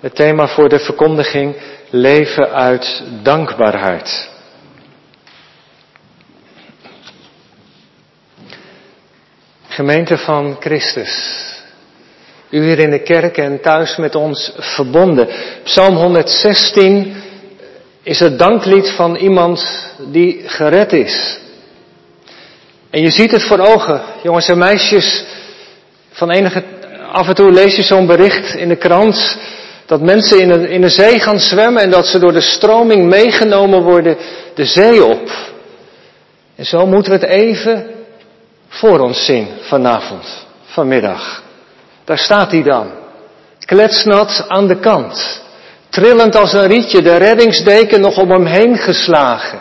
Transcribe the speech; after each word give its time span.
Het 0.00 0.14
thema 0.14 0.46
voor 0.46 0.68
de 0.68 0.78
verkondiging 0.78 1.56
leven 1.90 2.50
uit 2.50 3.02
dankbaarheid. 3.22 4.30
Gemeente 9.68 10.18
van 10.18 10.56
Christus. 10.60 11.44
U 12.50 12.64
hier 12.64 12.78
in 12.78 12.90
de 12.90 13.02
kerk 13.02 13.36
en 13.36 13.60
thuis 13.60 13.96
met 13.96 14.14
ons 14.14 14.52
verbonden. 14.56 15.28
Psalm 15.64 15.96
116 15.96 17.16
is 18.02 18.20
het 18.20 18.38
danklied 18.38 18.90
van 18.90 19.16
iemand 19.16 19.88
die 20.12 20.42
gered 20.48 20.92
is. 20.92 21.38
En 22.90 23.00
je 23.00 23.10
ziet 23.10 23.30
het 23.30 23.42
voor 23.42 23.58
ogen, 23.58 24.02
jongens 24.22 24.48
en 24.48 24.58
meisjes. 24.58 25.24
Van 26.10 26.30
enige, 26.30 26.64
af 27.12 27.28
en 27.28 27.34
toe 27.34 27.52
lees 27.52 27.76
je 27.76 27.82
zo'n 27.82 28.06
bericht 28.06 28.54
in 28.54 28.68
de 28.68 28.76
krant 28.76 29.38
dat 29.88 30.00
mensen 30.00 30.40
in 30.40 30.48
de, 30.48 30.68
in 30.68 30.80
de 30.80 30.88
zee 30.88 31.20
gaan 31.20 31.38
zwemmen 31.38 31.82
en 31.82 31.90
dat 31.90 32.06
ze 32.06 32.18
door 32.18 32.32
de 32.32 32.40
stroming 32.40 33.08
meegenomen 33.08 33.82
worden 33.82 34.16
de 34.54 34.64
zee 34.64 35.04
op. 35.04 35.30
En 36.56 36.66
zo 36.66 36.86
moeten 36.86 37.12
we 37.12 37.18
het 37.18 37.28
even 37.28 37.86
voor 38.68 38.98
ons 38.98 39.24
zien 39.24 39.48
vanavond, 39.60 40.46
vanmiddag. 40.64 41.42
Daar 42.04 42.18
staat 42.18 42.50
hij 42.50 42.62
dan, 42.62 42.90
kletsnat 43.64 44.44
aan 44.48 44.66
de 44.66 44.78
kant, 44.78 45.42
trillend 45.88 46.36
als 46.36 46.52
een 46.52 46.66
rietje, 46.66 47.02
de 47.02 47.16
reddingsdeken 47.16 48.00
nog 48.00 48.18
om 48.18 48.30
hem 48.30 48.46
heen 48.46 48.76
geslagen. 48.76 49.60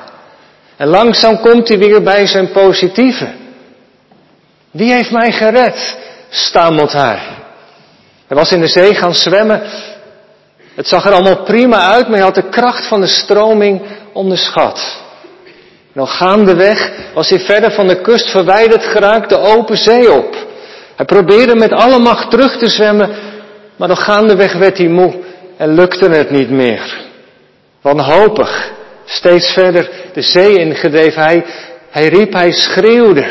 En 0.78 0.88
langzaam 0.88 1.40
komt 1.40 1.68
hij 1.68 1.78
weer 1.78 2.04
bij 2.04 2.26
zijn 2.26 2.52
positieve. 2.52 3.28
Wie 4.72 4.94
heeft 4.94 5.12
mij 5.12 5.32
gered? 5.32 5.96
stamelt 6.30 6.92
hij. 6.92 7.20
Hij 8.28 8.38
was 8.38 8.52
in 8.52 8.60
de 8.60 8.68
zee 8.68 8.96
gaan 8.96 9.16
zwemmen. 9.16 9.62
Het 10.78 10.88
zag 10.88 11.06
er 11.06 11.12
allemaal 11.12 11.44
prima 11.44 11.92
uit, 11.92 12.08
maar 12.08 12.18
hij 12.18 12.26
had 12.26 12.36
de 12.36 12.50
kracht 12.50 12.88
van 12.88 13.02
de 13.02 13.08
stroming 13.08 13.82
onderschat. 14.14 15.02
En 15.94 16.02
al 16.02 16.08
gaandeweg 16.08 16.92
was 17.14 17.30
hij 17.30 17.40
verder 17.40 17.72
van 17.72 17.88
de 17.88 18.02
kust 18.02 18.30
verwijderd 18.30 18.84
geraakt 18.84 19.30
de 19.30 19.38
open 19.38 19.78
zee 19.78 20.12
op. 20.12 20.36
Hij 20.96 21.06
probeerde 21.06 21.56
met 21.56 21.72
alle 21.72 22.00
macht 22.00 22.32
terug 22.32 22.58
te 22.58 22.70
zwemmen, 22.70 23.10
maar 23.76 23.90
al 23.90 23.96
gaandeweg 23.96 24.54
werd 24.54 24.78
hij 24.78 24.88
moe 24.88 25.14
en 25.58 25.74
lukte 25.74 26.10
het 26.10 26.30
niet 26.30 26.50
meer. 26.50 26.98
Wanhopig, 27.82 28.72
steeds 29.06 29.54
verder 29.54 29.90
de 30.14 30.22
zee 30.22 30.60
ingedreven. 30.60 31.22
Hij, 31.22 31.46
hij 31.90 32.08
riep, 32.08 32.34
hij 32.34 32.52
schreeuwde. 32.52 33.26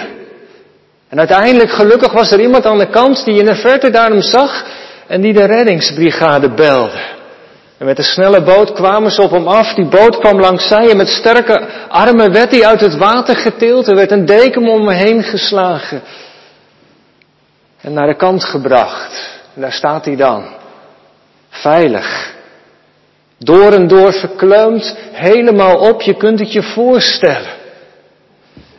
En 1.09 1.19
uiteindelijk, 1.19 1.71
gelukkig, 1.71 2.13
was 2.13 2.31
er 2.31 2.41
iemand 2.41 2.65
aan 2.65 2.79
de 2.79 2.91
kant 2.91 3.25
die 3.25 3.39
in 3.39 3.47
de 3.47 3.57
verte 3.57 3.91
daarom 3.91 4.23
zag 4.23 4.65
en 5.07 5.21
die 5.21 5.33
de 5.33 5.45
reddingsbrigade 5.45 6.55
belde. 6.55 7.16
En 7.79 7.87
met 7.87 7.99
een 7.99 8.05
snelle 8.05 8.43
boot 8.43 8.73
kwamen 8.73 9.11
ze 9.11 9.23
op 9.23 9.31
hem 9.31 9.47
af. 9.47 9.75
Die 9.75 9.89
boot 9.89 10.19
kwam 10.19 10.41
langs 10.41 10.69
zij 10.69 10.91
en 10.91 10.97
met 10.97 11.09
sterke 11.09 11.69
armen 11.89 12.33
werd 12.33 12.51
hij 12.51 12.67
uit 12.67 12.81
het 12.81 12.97
water 12.97 13.37
getild. 13.37 13.89
Er 13.89 13.95
werd 13.95 14.11
een 14.11 14.27
deken 14.27 14.69
om 14.69 14.89
hem 14.89 14.97
heen 14.97 15.23
geslagen. 15.23 16.03
En 17.81 17.93
naar 17.93 18.07
de 18.07 18.17
kant 18.17 18.45
gebracht. 18.45 19.39
En 19.55 19.61
daar 19.61 19.73
staat 19.73 20.05
hij 20.05 20.17
dan. 20.17 20.45
Veilig. 21.49 22.35
Door 23.39 23.73
en 23.73 23.89
door 23.89 24.13
verkleumd. 24.13 24.97
Helemaal 25.13 25.77
op. 25.77 26.03
Je 26.03 26.17
kunt 26.17 26.39
het 26.39 26.53
je 26.53 26.63
voorstellen. 26.63 27.55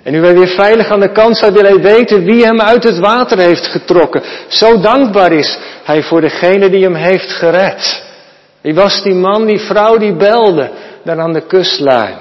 En 0.04 0.14
nu 0.14 0.24
hij 0.24 0.34
weer 0.34 0.48
veilig 0.48 0.90
aan 0.90 1.00
de 1.00 1.12
kant 1.12 1.38
staat, 1.38 1.54
wil 1.54 1.64
hij 1.64 1.82
weten 1.82 2.24
wie 2.24 2.46
hem 2.46 2.62
uit 2.62 2.84
het 2.84 3.00
water 3.00 3.38
heeft 3.38 3.66
getrokken. 3.66 4.24
Zo 4.48 4.80
dankbaar 4.80 5.32
is 5.32 5.58
hij 5.84 6.04
voor 6.04 6.22
degene 6.22 6.70
die 6.70 6.84
hem 6.84 6.96
heeft 6.96 7.32
gered. 7.32 8.06
Wie 8.68 8.76
was 8.76 9.02
die 9.04 9.14
man, 9.14 9.46
die 9.46 9.60
vrouw 9.60 9.98
die 9.98 10.16
belde 10.16 10.70
daar 11.04 11.20
aan 11.20 11.34
de 11.34 11.42
kustlijn? 11.42 12.18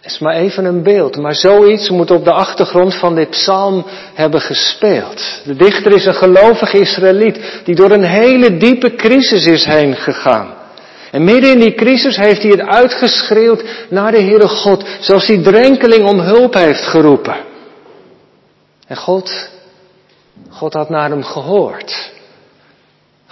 Is 0.00 0.18
maar 0.18 0.34
even 0.34 0.64
een 0.64 0.82
beeld, 0.82 1.16
maar 1.16 1.34
zoiets 1.34 1.90
moet 1.90 2.10
op 2.10 2.24
de 2.24 2.32
achtergrond 2.32 2.94
van 2.94 3.14
dit 3.14 3.30
psalm 3.30 3.84
hebben 4.14 4.40
gespeeld. 4.40 5.40
De 5.44 5.54
dichter 5.54 5.92
is 5.92 6.04
een 6.04 6.14
gelovige 6.14 6.78
Israëliet 6.78 7.60
die 7.64 7.74
door 7.74 7.90
een 7.90 8.04
hele 8.04 8.56
diepe 8.56 8.94
crisis 8.94 9.46
is 9.46 9.64
heen 9.64 9.96
gegaan. 9.96 10.54
En 11.10 11.24
midden 11.24 11.50
in 11.50 11.60
die 11.60 11.74
crisis 11.74 12.16
heeft 12.16 12.42
hij 12.42 12.50
het 12.50 12.66
uitgeschreeuwd 12.66 13.64
naar 13.88 14.12
de 14.12 14.20
Heere 14.20 14.48
God, 14.48 14.84
zoals 15.00 15.26
die 15.26 15.40
drenkeling 15.40 16.08
om 16.08 16.20
hulp 16.20 16.54
heeft 16.54 16.86
geroepen. 16.86 17.36
En 18.86 18.96
God, 18.96 19.48
God 20.50 20.72
had 20.72 20.88
naar 20.88 21.10
hem 21.10 21.24
gehoord. 21.24 22.16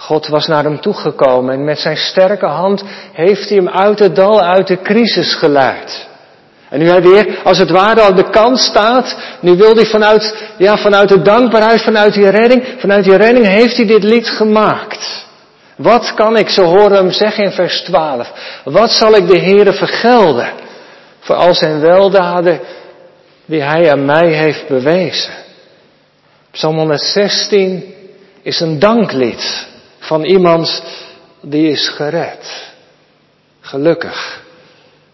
God 0.07 0.27
was 0.27 0.47
naar 0.47 0.63
hem 0.63 0.81
toegekomen 0.81 1.53
en 1.53 1.63
met 1.63 1.79
zijn 1.79 1.97
sterke 1.97 2.45
hand 2.45 2.83
heeft 3.13 3.49
hij 3.49 3.57
hem 3.57 3.69
uit 3.69 3.99
het 3.99 4.15
dal, 4.15 4.41
uit 4.41 4.67
de 4.67 4.81
crisis 4.81 5.35
geleid. 5.35 6.07
En 6.69 6.79
nu 6.79 6.89
hij 6.89 7.01
weer 7.01 7.39
als 7.43 7.57
het 7.57 7.69
ware 7.69 8.01
aan 8.01 8.15
de 8.15 8.29
kant 8.29 8.59
staat, 8.59 9.17
nu 9.39 9.55
wil 9.55 9.75
hij 9.75 9.85
vanuit, 9.85 10.35
ja, 10.57 10.77
vanuit 10.77 11.09
de 11.09 11.21
dankbaarheid, 11.21 11.81
vanuit 11.81 12.13
die 12.13 12.29
redding, 12.29 12.63
vanuit 12.77 13.03
die 13.03 13.15
redding 13.15 13.45
heeft 13.45 13.75
hij 13.75 13.85
dit 13.85 14.03
lied 14.03 14.29
gemaakt. 14.29 15.25
Wat 15.75 16.13
kan 16.13 16.37
ik, 16.37 16.49
zo 16.49 16.63
horen 16.63 16.97
hem 16.97 17.11
zeggen 17.11 17.43
in 17.43 17.51
vers 17.51 17.81
12, 17.81 18.31
wat 18.63 18.91
zal 18.91 19.15
ik 19.15 19.27
de 19.27 19.39
Heere 19.39 19.73
vergelden 19.73 20.49
voor 21.19 21.35
al 21.35 21.53
zijn 21.53 21.79
weldaden 21.79 22.59
die 23.45 23.61
hij 23.61 23.91
aan 23.91 24.05
mij 24.05 24.31
heeft 24.31 24.67
bewezen? 24.67 25.33
Psalm 26.51 26.75
116 26.75 27.93
is 28.41 28.59
een 28.59 28.79
danklied 28.79 29.75
van 30.07 30.23
iemand 30.23 30.83
die 31.41 31.71
is 31.71 31.89
gered. 31.89 32.71
Gelukkig. 33.61 34.41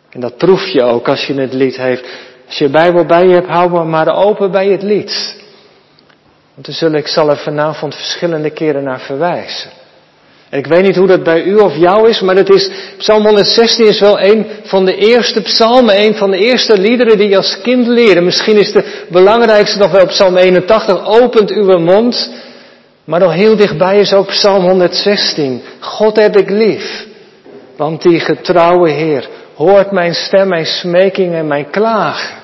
En 0.09 0.19
dat 0.19 0.37
proef 0.37 0.67
je 0.67 0.83
ook 0.83 1.07
als 1.07 1.25
je 1.25 1.33
het 1.33 1.53
lied 1.53 1.77
heeft. 1.77 2.05
Als 2.47 2.57
je 2.57 2.69
Bijbel 2.69 3.05
bij 3.05 3.27
je 3.27 3.33
hebt, 3.33 3.47
hou 3.47 3.85
maar 3.85 4.15
open 4.15 4.51
bij 4.51 4.67
het 4.67 4.83
lied. 4.83 5.35
Want 6.53 6.65
dan 6.65 6.75
zullen, 6.75 6.99
ik 6.99 7.07
zal 7.07 7.29
er 7.29 7.37
vanavond 7.37 7.95
verschillende 7.95 8.49
keren 8.49 8.83
naar 8.83 8.99
verwijzen. 8.99 9.71
En 10.49 10.59
ik 10.59 10.67
weet 10.67 10.83
niet 10.83 10.95
hoe 10.95 11.07
dat 11.07 11.23
bij 11.23 11.43
u 11.43 11.55
of 11.55 11.75
jou 11.75 12.09
is, 12.09 12.21
maar 12.21 12.35
het 12.35 12.49
is, 12.49 12.69
Psalm 12.97 13.23
116 13.23 13.85
is 13.85 13.99
wel 13.99 14.21
een 14.21 14.45
van 14.63 14.85
de 14.85 14.95
eerste 14.95 15.41
psalmen, 15.41 15.99
een 15.99 16.15
van 16.15 16.31
de 16.31 16.37
eerste 16.37 16.77
liederen 16.77 17.17
die 17.17 17.29
je 17.29 17.37
als 17.37 17.61
kind 17.61 17.87
leerde. 17.87 18.21
Misschien 18.21 18.57
is 18.57 18.71
de 18.71 19.05
belangrijkste 19.09 19.77
nog 19.77 19.91
wel 19.91 20.05
Psalm 20.05 20.37
81, 20.37 21.05
opent 21.05 21.51
uw 21.51 21.79
mond. 21.79 22.31
Maar 23.03 23.19
nog 23.19 23.33
heel 23.33 23.55
dichtbij 23.55 23.99
is 23.99 24.13
ook 24.13 24.27
Psalm 24.27 24.63
116. 24.63 25.61
God 25.79 26.15
heb 26.15 26.37
ik 26.37 26.49
lief, 26.49 27.05
want 27.77 28.01
die 28.01 28.19
getrouwe 28.19 28.89
Heer 28.89 29.29
hoort 29.55 29.91
mijn 29.91 30.13
stem, 30.13 30.47
mijn 30.47 30.65
smeking 30.65 31.33
en 31.33 31.47
mijn 31.47 31.69
klagen. 31.69 32.35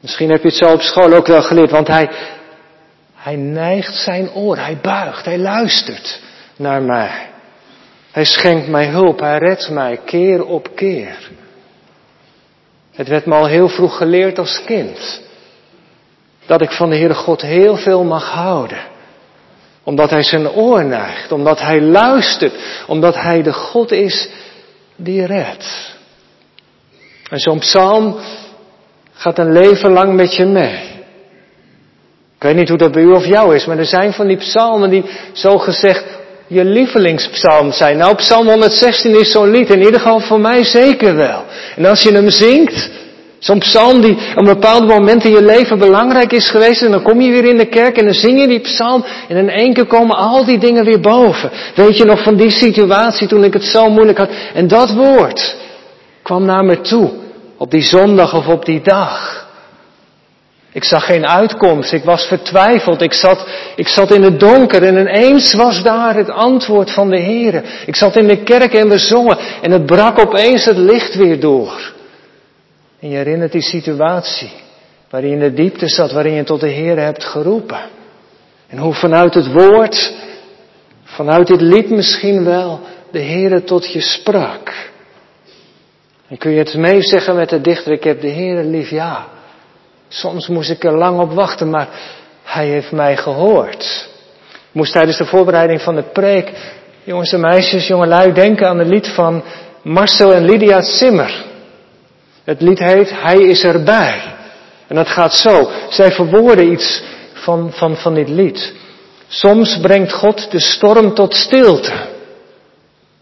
Misschien 0.00 0.30
heb 0.30 0.42
je 0.42 0.48
het 0.48 0.56
zo 0.56 0.72
op 0.72 0.80
school 0.80 1.12
ook 1.12 1.26
wel 1.26 1.42
geleerd, 1.42 1.70
want 1.70 1.88
hij, 1.88 2.10
hij 3.14 3.36
neigt 3.36 3.94
zijn 3.94 4.30
oor, 4.32 4.56
hij 4.56 4.78
buigt, 4.82 5.24
hij 5.24 5.38
luistert 5.38 6.20
naar 6.56 6.82
mij. 6.82 7.28
Hij 8.10 8.24
schenkt 8.24 8.68
mij 8.68 8.86
hulp, 8.86 9.20
hij 9.20 9.38
redt 9.38 9.70
mij 9.70 10.00
keer 10.04 10.44
op 10.44 10.68
keer. 10.74 11.30
Het 12.92 13.08
werd 13.08 13.26
me 13.26 13.34
al 13.34 13.46
heel 13.46 13.68
vroeg 13.68 13.96
geleerd 13.96 14.38
als 14.38 14.62
kind. 14.64 15.20
Dat 16.46 16.60
ik 16.60 16.70
van 16.70 16.90
de 16.90 16.96
Heere 16.96 17.14
God 17.14 17.40
heel 17.40 17.76
veel 17.76 18.04
mag 18.04 18.30
houden. 18.30 18.94
Omdat 19.86 20.10
Hij 20.10 20.22
zijn 20.22 20.50
oor 20.50 20.84
neigt, 20.84 21.32
omdat 21.32 21.60
Hij 21.60 21.80
luistert, 21.80 22.52
omdat 22.86 23.14
Hij 23.14 23.42
de 23.42 23.52
God 23.52 23.92
is 23.92 24.28
die 24.96 25.26
redt. 25.26 25.94
En 27.30 27.38
zo'n 27.38 27.58
psalm 27.58 28.16
gaat 29.12 29.38
een 29.38 29.52
leven 29.52 29.90
lang 29.90 30.14
met 30.14 30.34
je 30.34 30.44
mee. 30.44 30.94
Ik 32.36 32.42
weet 32.42 32.54
niet 32.56 32.68
hoe 32.68 32.78
dat 32.78 32.92
bij 32.92 33.02
u 33.02 33.12
of 33.12 33.26
jou 33.26 33.54
is, 33.54 33.66
maar 33.66 33.78
er 33.78 33.86
zijn 33.86 34.12
van 34.12 34.26
die 34.26 34.36
psalmen 34.36 34.90
die 34.90 35.04
zo 35.32 35.58
gezegd 35.58 36.04
je 36.46 36.64
lievelingspsalm 36.64 37.72
zijn. 37.72 37.96
Nou, 37.96 38.14
psalm 38.14 38.48
116 38.48 39.20
is 39.20 39.30
zo'n 39.30 39.50
lied, 39.50 39.70
in 39.70 39.82
ieder 39.82 40.00
geval 40.00 40.20
voor 40.20 40.40
mij 40.40 40.64
zeker 40.64 41.16
wel. 41.16 41.44
En 41.76 41.84
als 41.84 42.02
je 42.02 42.12
hem 42.12 42.30
zingt, 42.30 42.90
zo'n 43.46 43.58
psalm 43.58 44.00
die 44.00 44.12
op 44.12 44.36
een 44.36 44.44
bepaald 44.44 44.86
moment 44.86 45.24
in 45.24 45.30
je 45.30 45.42
leven 45.42 45.78
belangrijk 45.78 46.32
is 46.32 46.50
geweest, 46.50 46.82
en 46.82 46.90
dan 46.90 47.02
kom 47.02 47.20
je 47.20 47.30
weer 47.30 47.44
in 47.44 47.56
de 47.56 47.68
kerk 47.68 47.96
en 47.96 48.04
dan 48.04 48.14
zing 48.14 48.40
je 48.40 48.46
die 48.46 48.60
psalm, 48.60 49.04
en 49.28 49.36
in 49.36 49.48
één 49.48 49.72
keer 49.72 49.86
komen 49.86 50.16
al 50.16 50.44
die 50.44 50.58
dingen 50.58 50.84
weer 50.84 51.00
boven. 51.00 51.50
Weet 51.74 51.96
je 51.96 52.04
nog 52.04 52.22
van 52.22 52.36
die 52.36 52.50
situatie 52.50 53.28
toen 53.28 53.44
ik 53.44 53.52
het 53.52 53.64
zo 53.64 53.90
moeilijk 53.90 54.18
had? 54.18 54.30
En 54.54 54.68
dat 54.68 54.92
woord 54.92 55.56
kwam 56.22 56.44
naar 56.44 56.64
me 56.64 56.80
toe, 56.80 57.10
op 57.56 57.70
die 57.70 57.82
zondag 57.82 58.34
of 58.34 58.46
op 58.46 58.64
die 58.64 58.80
dag. 58.82 59.44
Ik 60.72 60.84
zag 60.84 61.04
geen 61.04 61.26
uitkomst, 61.26 61.92
ik 61.92 62.04
was 62.04 62.24
vertwijfeld, 62.24 63.02
ik 63.02 63.12
zat, 63.12 63.46
ik 63.76 63.88
zat 63.88 64.10
in 64.10 64.22
het 64.22 64.40
donker 64.40 64.82
en 64.82 64.96
ineens 64.96 65.54
was 65.54 65.82
daar 65.82 66.14
het 66.14 66.30
antwoord 66.30 66.90
van 66.90 67.10
de 67.10 67.20
Heer. 67.20 67.62
Ik 67.86 67.96
zat 67.96 68.16
in 68.16 68.26
de 68.26 68.42
kerk 68.42 68.74
en 68.74 68.88
we 68.88 68.98
zongen 68.98 69.38
en 69.62 69.70
het 69.70 69.86
brak 69.86 70.18
opeens 70.18 70.64
het 70.64 70.76
licht 70.76 71.14
weer 71.14 71.40
door. 71.40 71.85
En 73.06 73.12
je 73.12 73.18
herinnert 73.18 73.52
die 73.52 73.62
situatie 73.62 74.52
waarin 75.10 75.30
je 75.30 75.36
in 75.36 75.42
de 75.42 75.52
diepte 75.52 75.88
zat, 75.88 76.12
waarin 76.12 76.32
je 76.32 76.44
tot 76.44 76.60
de 76.60 76.68
Heer 76.68 76.98
hebt 76.98 77.24
geroepen. 77.24 77.80
En 78.68 78.78
hoe 78.78 78.94
vanuit 78.94 79.34
het 79.34 79.52
woord 79.52 80.12
vanuit 81.04 81.46
dit 81.46 81.60
lied 81.60 81.90
misschien 81.90 82.44
wel 82.44 82.80
de 83.10 83.22
Heere 83.22 83.64
tot 83.64 83.92
je 83.92 84.00
sprak. 84.00 84.90
En 86.28 86.38
kun 86.38 86.50
je 86.50 86.58
het 86.58 86.74
meezeggen 86.74 87.36
met 87.36 87.48
de 87.48 87.60
dichter, 87.60 87.92
ik 87.92 88.04
heb 88.04 88.20
de 88.20 88.30
Heere 88.30 88.64
lief, 88.64 88.90
ja. 88.90 89.26
Soms 90.08 90.48
moest 90.48 90.70
ik 90.70 90.84
er 90.84 90.98
lang 90.98 91.20
op 91.20 91.32
wachten, 91.32 91.70
maar 91.70 91.88
hij 92.42 92.66
heeft 92.66 92.92
mij 92.92 93.16
gehoord. 93.16 94.08
Ik 94.48 94.72
moest 94.72 94.92
tijdens 94.92 95.16
de 95.16 95.26
voorbereiding 95.26 95.82
van 95.82 95.94
de 95.94 96.04
preek, 96.12 96.52
jongens 97.04 97.32
en 97.32 97.40
meisjes, 97.40 97.86
jongelui, 97.86 98.32
denken 98.32 98.68
aan 98.68 98.78
het 98.78 98.88
lied 98.88 99.08
van 99.08 99.42
Marcel 99.82 100.34
en 100.34 100.44
Lydia 100.44 100.80
Zimmer. 100.80 101.54
Het 102.46 102.60
lied 102.60 102.78
heet 102.78 103.10
Hij 103.10 103.38
is 103.38 103.64
erbij. 103.64 104.22
En 104.86 104.96
dat 104.96 105.08
gaat 105.08 105.34
zo. 105.34 105.70
Zij 105.90 106.12
verwoorden 106.12 106.72
iets 106.72 107.02
van, 107.32 107.72
van, 107.72 107.96
van 107.96 108.14
dit 108.14 108.28
lied. 108.28 108.72
Soms 109.28 109.78
brengt 109.80 110.12
God 110.12 110.50
de 110.50 110.60
storm 110.60 111.14
tot 111.14 111.34
stilte. 111.34 111.92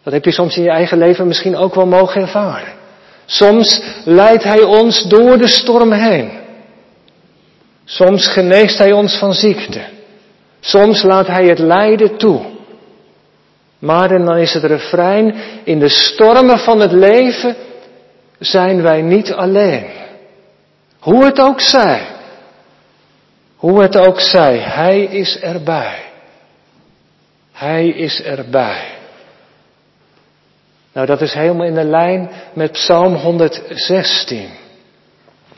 Dat 0.03 0.12
heb 0.12 0.25
je 0.25 0.32
soms 0.32 0.56
in 0.56 0.62
je 0.62 0.71
eigen 0.71 0.99
leven 0.99 1.26
misschien 1.26 1.56
ook 1.56 1.75
wel 1.75 1.87
mogen 1.87 2.21
ervaren. 2.21 2.73
Soms 3.26 3.81
leidt 4.05 4.44
Hij 4.44 4.62
ons 4.62 5.03
door 5.03 5.38
de 5.38 5.49
storm 5.49 5.93
heen. 5.93 6.31
Soms 7.85 8.26
geneest 8.26 8.79
Hij 8.79 8.93
ons 8.93 9.17
van 9.17 9.32
ziekte. 9.32 9.81
Soms 10.61 11.03
laat 11.03 11.26
Hij 11.26 11.47
het 11.47 11.59
lijden 11.59 12.17
toe. 12.17 12.41
Maar 13.79 14.11
en 14.11 14.25
dan 14.25 14.37
is 14.37 14.55
het 14.55 14.65
refrein, 14.65 15.35
in 15.65 15.79
de 15.79 15.88
stormen 15.88 16.59
van 16.59 16.81
het 16.81 16.93
leven 16.93 17.56
zijn 18.39 18.83
wij 18.83 19.03
niet 19.03 19.33
alleen. 19.33 19.87
Hoe 20.99 21.25
het 21.25 21.41
ook 21.41 21.61
zij. 21.61 22.07
Hoe 23.57 23.83
het 23.83 23.97
ook 23.97 24.21
zij, 24.21 24.59
Hij 24.59 25.03
is 25.03 25.39
erbij. 25.41 26.03
Hij 27.53 27.89
is 27.89 28.23
erbij. 28.23 28.83
Nou, 30.93 31.07
dat 31.07 31.21
is 31.21 31.33
helemaal 31.33 31.67
in 31.67 31.75
de 31.75 31.85
lijn 31.85 32.31
met 32.53 32.73
Psalm 32.73 33.15
116. 33.15 34.49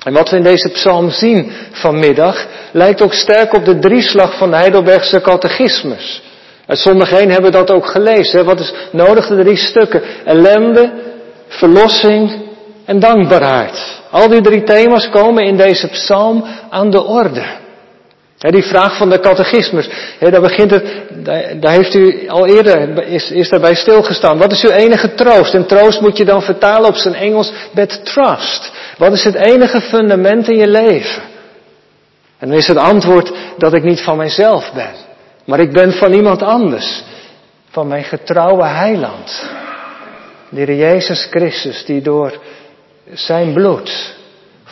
En 0.05 0.13
wat 0.13 0.31
we 0.31 0.37
in 0.37 0.43
deze 0.43 0.69
psalm 0.69 1.11
zien 1.11 1.53
vanmiddag, 1.71 2.47
lijkt 2.73 3.03
ook 3.03 3.13
sterk 3.13 3.55
op 3.55 3.65
de 3.65 3.79
drieslag 3.79 4.39
van 4.39 4.51
de 4.51 4.57
Heidelbergse 4.57 5.21
catechismus. 5.21 6.23
Heen 6.67 7.31
hebben 7.31 7.51
we 7.51 7.57
dat 7.57 7.71
ook 7.71 7.87
gelezen. 7.87 8.45
Wat 8.45 8.61
is 8.61 8.73
nodig? 8.93 9.27
De 9.27 9.43
drie 9.43 9.57
stukken. 9.57 10.03
Ellende, 10.25 10.93
verlossing 11.49 12.46
en 12.87 12.99
dankbaarheid. 12.99 14.01
Al 14.11 14.29
die 14.29 14.41
drie 14.41 14.63
thema's 14.63 15.09
komen 15.11 15.45
in 15.45 15.57
deze 15.57 15.89
psalm 15.89 16.45
aan 16.71 16.91
de 16.91 17.03
orde. 17.03 17.45
die 18.39 18.63
vraag 18.63 18.97
van 18.97 19.11
de 19.11 19.21
catechismus, 19.21 19.89
daar 20.21 20.41
begint 20.41 20.71
het, 20.71 20.85
daar 21.61 21.73
heeft 21.73 21.95
u 21.95 22.29
al 22.29 22.47
eerder, 22.47 23.07
is, 23.07 23.31
is 23.31 23.49
daarbij 23.49 23.75
stilgestaan. 23.75 24.39
Wat 24.39 24.53
is 24.53 24.65
uw 24.65 24.71
enige 24.71 25.15
troost? 25.15 25.55
En 25.55 25.67
troost 25.67 26.01
moet 26.01 26.17
je 26.17 26.25
dan 26.25 26.43
vertalen 26.43 26.89
op 26.89 26.95
zijn 26.95 27.15
Engels 27.15 27.53
met 27.73 28.05
trust. 28.05 28.73
Wat 28.99 29.13
is 29.13 29.25
het 29.25 29.35
enige 29.35 29.81
fundament 29.81 30.49
in 30.49 30.57
je 30.57 30.69
leven? 30.69 31.23
En 32.39 32.49
dan 32.49 32.59
is 32.59 32.69
het 32.69 32.77
antwoord 32.77 33.33
dat 33.59 33.75
ik 33.75 33.83
niet 33.83 34.01
van 34.01 34.17
mijzelf 34.17 34.73
ben, 34.75 34.95
maar 35.45 35.61
ik 35.61 35.73
ben 35.73 35.93
van 35.93 36.13
iemand 36.13 36.43
anders. 36.43 37.03
Van 37.71 37.89
mijn 37.89 38.05
getrouwe 38.05 38.65
heiland. 38.65 39.49
De 40.49 40.77
Jezus 40.77 41.27
Christus, 41.31 41.85
die 41.85 42.03
door 42.03 42.41
zijn 43.13 43.53
bloed 43.53 44.15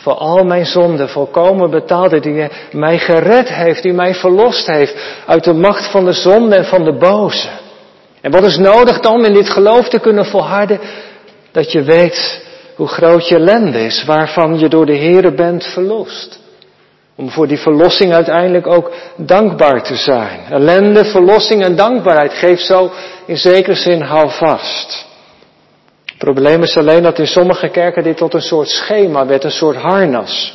voor 0.05 0.13
al 0.13 0.43
mijn 0.43 0.65
zonden 0.65 1.09
volkomen 1.09 1.69
betaald 1.69 2.11
heeft, 2.11 2.23
die 2.23 2.47
mij 2.71 2.99
gered 2.99 3.49
heeft, 3.49 3.83
die 3.83 3.93
mij 3.93 4.15
verlost 4.15 4.67
heeft 4.67 4.95
uit 5.25 5.43
de 5.43 5.53
macht 5.53 5.91
van 5.91 6.05
de 6.05 6.13
zonde 6.13 6.55
en 6.55 6.65
van 6.65 6.83
de 6.83 6.97
boze. 6.97 7.47
En 8.21 8.31
wat 8.31 8.43
is 8.43 8.57
nodig 8.57 8.99
dan 8.99 9.25
in 9.25 9.33
dit 9.33 9.49
geloof 9.49 9.89
te 9.89 9.99
kunnen 9.99 10.25
volharden? 10.25 10.79
Dat 11.51 11.71
je 11.71 11.83
weet 11.83 12.41
hoe 12.75 12.87
groot 12.87 13.27
je 13.27 13.35
ellende 13.35 13.79
is, 13.79 14.03
waarvan 14.03 14.59
je 14.59 14.69
door 14.69 14.85
de 14.85 14.97
Here 14.97 15.33
bent 15.33 15.63
verlost. 15.63 16.39
Om 17.15 17.29
voor 17.29 17.47
die 17.47 17.59
verlossing 17.59 18.13
uiteindelijk 18.13 18.67
ook 18.67 18.91
dankbaar 19.15 19.83
te 19.83 19.95
zijn. 19.95 20.39
Ellende, 20.49 21.05
verlossing 21.05 21.63
en 21.63 21.75
dankbaarheid 21.75 22.33
geeft 22.33 22.65
zo 22.65 22.91
in 23.25 23.37
zekere 23.37 23.75
zin 23.75 24.01
houvast. 24.01 25.04
Het 26.15 26.23
probleem 26.23 26.63
is 26.63 26.77
alleen 26.77 27.03
dat 27.03 27.19
in 27.19 27.27
sommige 27.27 27.69
kerken 27.69 28.03
dit 28.03 28.17
tot 28.17 28.33
een 28.33 28.41
soort 28.41 28.67
schema 28.67 29.25
werd, 29.25 29.43
een 29.43 29.51
soort 29.51 29.75
harnas. 29.75 30.53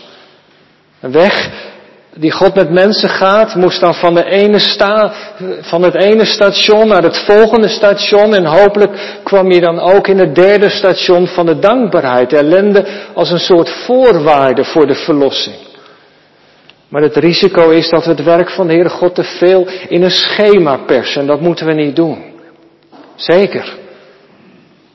Een 1.01 1.13
weg 1.13 1.51
die 2.15 2.31
God 2.31 2.55
met 2.55 2.71
mensen 2.71 3.09
gaat, 3.09 3.55
moest 3.55 3.81
dan 3.81 3.95
van, 3.95 4.15
de 4.15 4.25
ene 4.25 4.59
sta, 4.59 5.13
van 5.61 5.83
het 5.83 5.95
ene 5.95 6.25
station 6.25 6.89
naar 6.89 7.03
het 7.03 7.19
volgende 7.19 7.69
station 7.69 8.35
en 8.35 8.45
hopelijk 8.45 9.19
kwam 9.25 9.51
je 9.51 9.61
dan 9.61 9.79
ook 9.79 10.09
in 10.09 10.19
het 10.19 10.35
derde 10.35 10.69
station 10.69 11.27
van 11.27 11.47
de 11.47 11.59
dankbaarheid, 11.59 12.31
de 12.31 12.37
ellende 12.37 12.87
als 13.15 13.31
een 13.31 13.39
soort 13.39 13.71
voorwaarde 13.71 14.65
voor 14.65 14.87
de 14.87 14.95
verlossing. 14.95 15.57
Maar 16.89 17.03
het 17.03 17.17
risico 17.17 17.71
is 17.71 17.89
dat 17.89 18.05
we 18.05 18.11
het 18.11 18.25
werk 18.25 18.51
van 18.51 18.67
de 18.67 18.73
Heere 18.73 18.89
God 18.89 19.15
te 19.15 19.25
veel 19.25 19.67
in 19.89 20.03
een 20.03 20.11
schema 20.11 20.77
persen 20.77 21.21
en 21.21 21.27
dat 21.27 21.41
moeten 21.41 21.67
we 21.67 21.73
niet 21.73 21.97
doen. 21.97 22.25
Zeker. 23.17 23.80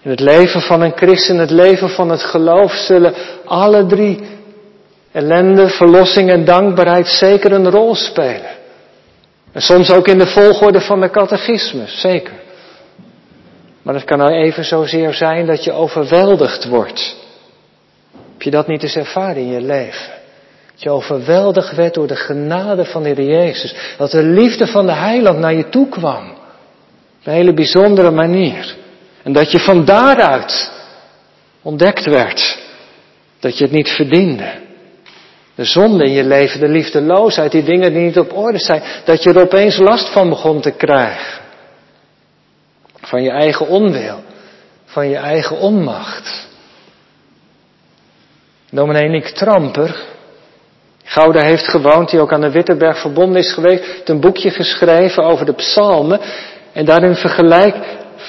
In 0.05 0.11
het 0.11 0.19
leven 0.19 0.61
van 0.61 0.81
een 0.81 0.93
christen, 0.95 1.37
het 1.37 1.49
leven 1.49 1.89
van 1.89 2.09
het 2.09 2.23
geloof 2.23 2.71
zullen 2.71 3.13
alle 3.45 3.85
drie 3.85 4.19
ellende, 5.11 5.69
verlossing 5.69 6.29
en 6.29 6.45
dankbaarheid 6.45 7.07
zeker 7.07 7.51
een 7.51 7.69
rol 7.69 7.95
spelen. 7.95 8.51
En 9.51 9.61
soms 9.61 9.91
ook 9.91 10.07
in 10.07 10.17
de 10.17 10.27
volgorde 10.27 10.81
van 10.81 11.01
de 11.01 11.09
catechismus, 11.09 11.99
zeker. 12.01 12.33
Maar 13.81 13.93
het 13.93 14.03
kan 14.03 14.17
nou 14.17 14.31
even 14.31 14.65
zozeer 14.65 15.13
zijn 15.13 15.45
dat 15.45 15.63
je 15.63 15.71
overweldigd 15.71 16.65
wordt. 16.65 17.15
Heb 18.31 18.41
je 18.41 18.51
dat 18.51 18.67
niet 18.67 18.83
eens 18.83 18.95
ervaren 18.95 19.41
in 19.41 19.51
je 19.51 19.61
leven? 19.61 20.13
Dat 20.71 20.83
je 20.83 20.89
overweldigd 20.89 21.75
werd 21.75 21.93
door 21.93 22.07
de 22.07 22.15
genade 22.15 22.85
van 22.85 23.03
de 23.03 23.09
Heer 23.09 23.23
Jezus. 23.23 23.95
Dat 23.97 24.11
de 24.11 24.23
liefde 24.23 24.67
van 24.67 24.85
de 24.85 24.93
Heiland 24.93 25.39
naar 25.39 25.53
je 25.53 25.69
toe 25.69 25.89
kwam. 25.89 26.29
Op 26.29 27.23
een 27.23 27.33
hele 27.33 27.53
bijzondere 27.53 28.11
manier. 28.11 28.83
En 29.25 29.33
dat 29.33 29.51
je 29.51 29.59
van 29.59 29.85
daaruit 29.85 30.71
ontdekt 31.61 32.05
werd 32.05 32.57
dat 33.39 33.57
je 33.57 33.63
het 33.63 33.73
niet 33.73 33.89
verdiende. 33.89 34.51
De 35.55 35.63
zonde 35.63 36.03
in 36.03 36.11
je 36.11 36.23
leven, 36.23 36.59
de 36.59 36.67
liefdeloosheid, 36.67 37.51
die 37.51 37.63
dingen 37.63 37.93
die 37.93 38.01
niet 38.01 38.19
op 38.19 38.37
orde 38.37 38.59
zijn, 38.59 38.81
dat 39.05 39.23
je 39.23 39.29
er 39.29 39.41
opeens 39.41 39.77
last 39.77 40.09
van 40.09 40.29
begon 40.29 40.61
te 40.61 40.71
krijgen. 40.71 41.41
Van 43.01 43.23
je 43.23 43.29
eigen 43.29 43.67
onwil, 43.67 44.23
van 44.85 45.09
je 45.09 45.17
eigen 45.17 45.57
onmacht. 45.57 46.47
Dominee 48.69 49.09
Nick 49.09 49.27
Tramper, 49.27 50.03
Gouda 51.03 51.41
heeft 51.41 51.67
gewoond, 51.67 52.09
die 52.09 52.19
ook 52.19 52.33
aan 52.33 52.41
de 52.41 52.51
Wittenberg 52.51 52.99
verbonden 52.99 53.41
is 53.41 53.53
geweest, 53.53 53.85
heeft 53.85 54.09
een 54.09 54.19
boekje 54.19 54.49
geschreven 54.49 55.23
over 55.23 55.45
de 55.45 55.53
psalmen. 55.53 56.19
En 56.73 56.85
daarin 56.85 57.15
vergelijk, 57.15 57.75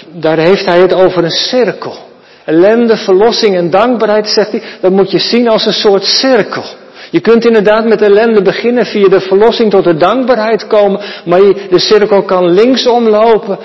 daar 0.06 0.38
heeft 0.38 0.66
hij 0.66 0.78
het 0.78 0.92
over 0.92 1.24
een 1.24 1.30
cirkel. 1.30 1.96
Ellende, 2.44 2.96
verlossing 2.96 3.56
en 3.56 3.70
dankbaarheid, 3.70 4.28
zegt 4.28 4.50
hij, 4.50 4.62
dat 4.80 4.92
moet 4.92 5.10
je 5.10 5.18
zien 5.18 5.48
als 5.48 5.66
een 5.66 5.72
soort 5.72 6.04
cirkel. 6.04 6.64
Je 7.10 7.20
kunt 7.20 7.44
inderdaad 7.44 7.84
met 7.84 8.02
ellende 8.02 8.42
beginnen, 8.42 8.86
via 8.86 9.08
de 9.08 9.20
verlossing 9.20 9.70
tot 9.70 9.84
de 9.84 9.96
dankbaarheid 9.96 10.66
komen, 10.66 11.00
maar 11.24 11.40
de 11.70 11.78
cirkel 11.78 12.22
kan 12.22 12.52
linksom 12.52 13.08
lopen, 13.08 13.58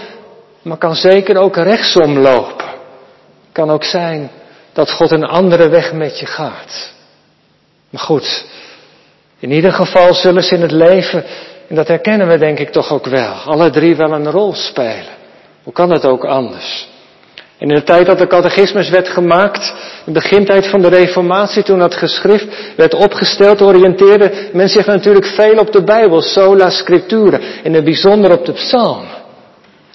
maar 0.62 0.78
kan 0.78 0.96
zeker 0.96 1.38
ook 1.38 1.56
rechtsom 1.56 2.18
lopen. 2.18 2.66
Kan 3.52 3.70
ook 3.70 3.84
zijn 3.84 4.32
dat 4.74 4.92
God 4.92 5.12
een 5.12 5.26
andere 5.26 5.70
weg 5.70 5.94
met 5.94 6.20
je 6.20 6.26
gaat. 6.26 6.94
Maar 7.90 8.02
goed, 8.02 8.46
in 9.40 9.52
ieder 9.52 9.72
geval 9.72 10.14
zullen 10.14 10.44
ze 10.44 10.56
in 10.56 10.62
het 10.62 10.72
leven, 10.72 11.24
en 11.68 11.76
dat 11.76 11.88
herkennen 11.88 12.28
we 12.28 12.38
denk 12.38 12.60
ik 12.60 12.70
toch 12.70 12.92
ook 12.92 13.06
wel, 13.06 13.34
alle 13.34 13.70
drie 13.70 13.96
wel 13.96 14.12
een 14.12 14.32
rol 14.32 14.54
spelen. 14.54 15.20
Hoe 15.64 15.74
kan 15.74 15.92
het 15.92 16.06
ook 16.06 16.26
anders? 16.26 16.90
En 17.58 17.70
in 17.70 17.76
de 17.76 17.84
tijd 17.84 18.06
dat 18.06 18.18
de 18.18 18.28
catechismus 18.28 18.90
werd 18.90 19.10
gemaakt, 19.10 19.74
in 20.06 20.14
de 20.14 20.20
begintijd 20.20 20.68
van 20.68 20.82
de 20.82 20.88
reformatie, 20.88 21.64
toen 21.64 21.80
dat 21.80 21.96
geschrift 21.96 22.48
werd 22.76 22.94
opgesteld, 22.94 23.62
oriënteerde 23.62 24.50
men 24.54 24.70
zich 24.70 24.86
natuurlijk 24.86 25.26
veel 25.26 25.58
op 25.58 25.72
de 25.72 25.84
Bijbel, 25.84 26.22
sola 26.22 26.70
scriptura, 26.70 27.40
in 27.64 27.74
het 27.74 27.84
bijzonder 27.84 28.32
op 28.32 28.46
de 28.46 28.52
psalm. 28.54 29.04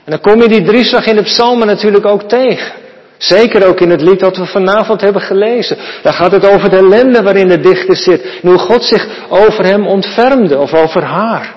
En 0.04 0.12
dan 0.12 0.20
kom 0.20 0.42
je 0.42 0.48
die 0.48 0.62
drieslag 0.62 1.06
in 1.06 1.16
de 1.16 1.22
psalmen 1.22 1.66
natuurlijk 1.66 2.06
ook 2.06 2.22
tegen. 2.22 2.72
Zeker 3.18 3.66
ook 3.66 3.80
in 3.80 3.90
het 3.90 4.00
lied 4.00 4.20
dat 4.20 4.36
we 4.36 4.46
vanavond 4.46 5.00
hebben 5.00 5.22
gelezen. 5.22 5.76
Daar 6.02 6.12
gaat 6.12 6.32
het 6.32 6.46
over 6.46 6.70
de 6.70 6.76
ellende 6.76 7.22
waarin 7.22 7.48
de 7.48 7.60
dichter 7.60 7.96
zit. 7.96 8.22
En 8.42 8.48
hoe 8.48 8.58
God 8.58 8.84
zich 8.84 9.06
over 9.28 9.64
hem 9.64 9.86
ontfermde 9.86 10.58
of 10.58 10.74
over 10.74 11.02
haar. 11.02 11.54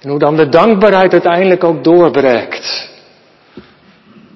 En 0.00 0.10
hoe 0.10 0.18
dan 0.18 0.36
de 0.36 0.48
dankbaarheid 0.48 1.12
uiteindelijk 1.12 1.64
ook 1.64 1.84
doorbreekt. 1.84 2.89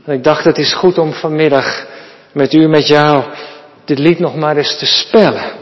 En 0.04 0.12
ik 0.12 0.24
dacht 0.24 0.44
het 0.44 0.58
is 0.58 0.74
goed 0.74 0.98
om 0.98 1.12
vanmiddag 1.12 1.86
met 2.32 2.52
u, 2.52 2.68
met 2.68 2.86
jou, 2.86 3.24
dit 3.84 3.98
lied 3.98 4.18
nog 4.18 4.36
maar 4.36 4.56
eens 4.56 4.78
te 4.78 4.86
spellen. 4.86 5.52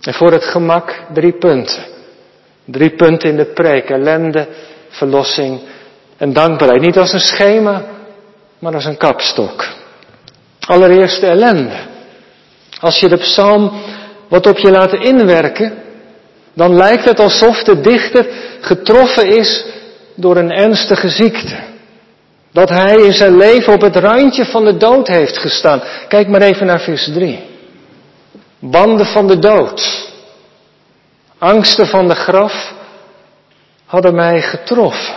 En 0.00 0.14
voor 0.14 0.32
het 0.32 0.44
gemak 0.44 1.02
drie 1.12 1.32
punten. 1.32 1.84
Drie 2.64 2.90
punten 2.90 3.28
in 3.28 3.36
de 3.36 3.52
preek. 3.52 3.90
Ellende, 3.90 4.46
verlossing 4.88 5.60
En 6.16 6.32
dankbaarheid 6.32 6.80
niet 6.80 6.98
als 6.98 7.12
een 7.12 7.20
schema, 7.20 7.82
maar 8.58 8.74
als 8.74 8.84
een 8.84 8.96
kapstok. 8.96 9.68
Allereerst 10.60 11.20
de 11.20 11.26
ellende. 11.26 11.76
Als 12.80 13.00
je 13.00 13.08
de 13.08 13.16
psalm 13.16 13.72
wat 14.28 14.46
op 14.46 14.58
je 14.58 14.70
laat 14.70 14.92
inwerken, 14.92 15.72
dan 16.54 16.74
lijkt 16.74 17.04
het 17.04 17.20
alsof 17.20 17.62
de 17.62 17.80
dichter 17.80 18.26
getroffen 18.60 19.26
is 19.26 19.64
door 20.14 20.36
een 20.36 20.50
ernstige 20.50 21.08
ziekte. 21.08 21.69
Dat 22.52 22.68
hij 22.68 22.96
in 22.96 23.12
zijn 23.12 23.36
leven 23.36 23.72
op 23.72 23.80
het 23.80 23.96
randje 23.96 24.44
van 24.44 24.64
de 24.64 24.76
dood 24.76 25.08
heeft 25.08 25.38
gestaan. 25.38 25.82
Kijk 26.08 26.28
maar 26.28 26.42
even 26.42 26.66
naar 26.66 26.80
vers 26.80 27.10
3. 27.12 27.40
Banden 28.58 29.06
van 29.06 29.26
de 29.26 29.38
dood. 29.38 30.08
Angsten 31.38 31.86
van 31.86 32.08
de 32.08 32.14
graf 32.14 32.72
hadden 33.86 34.14
mij 34.14 34.42
getroffen. 34.42 35.14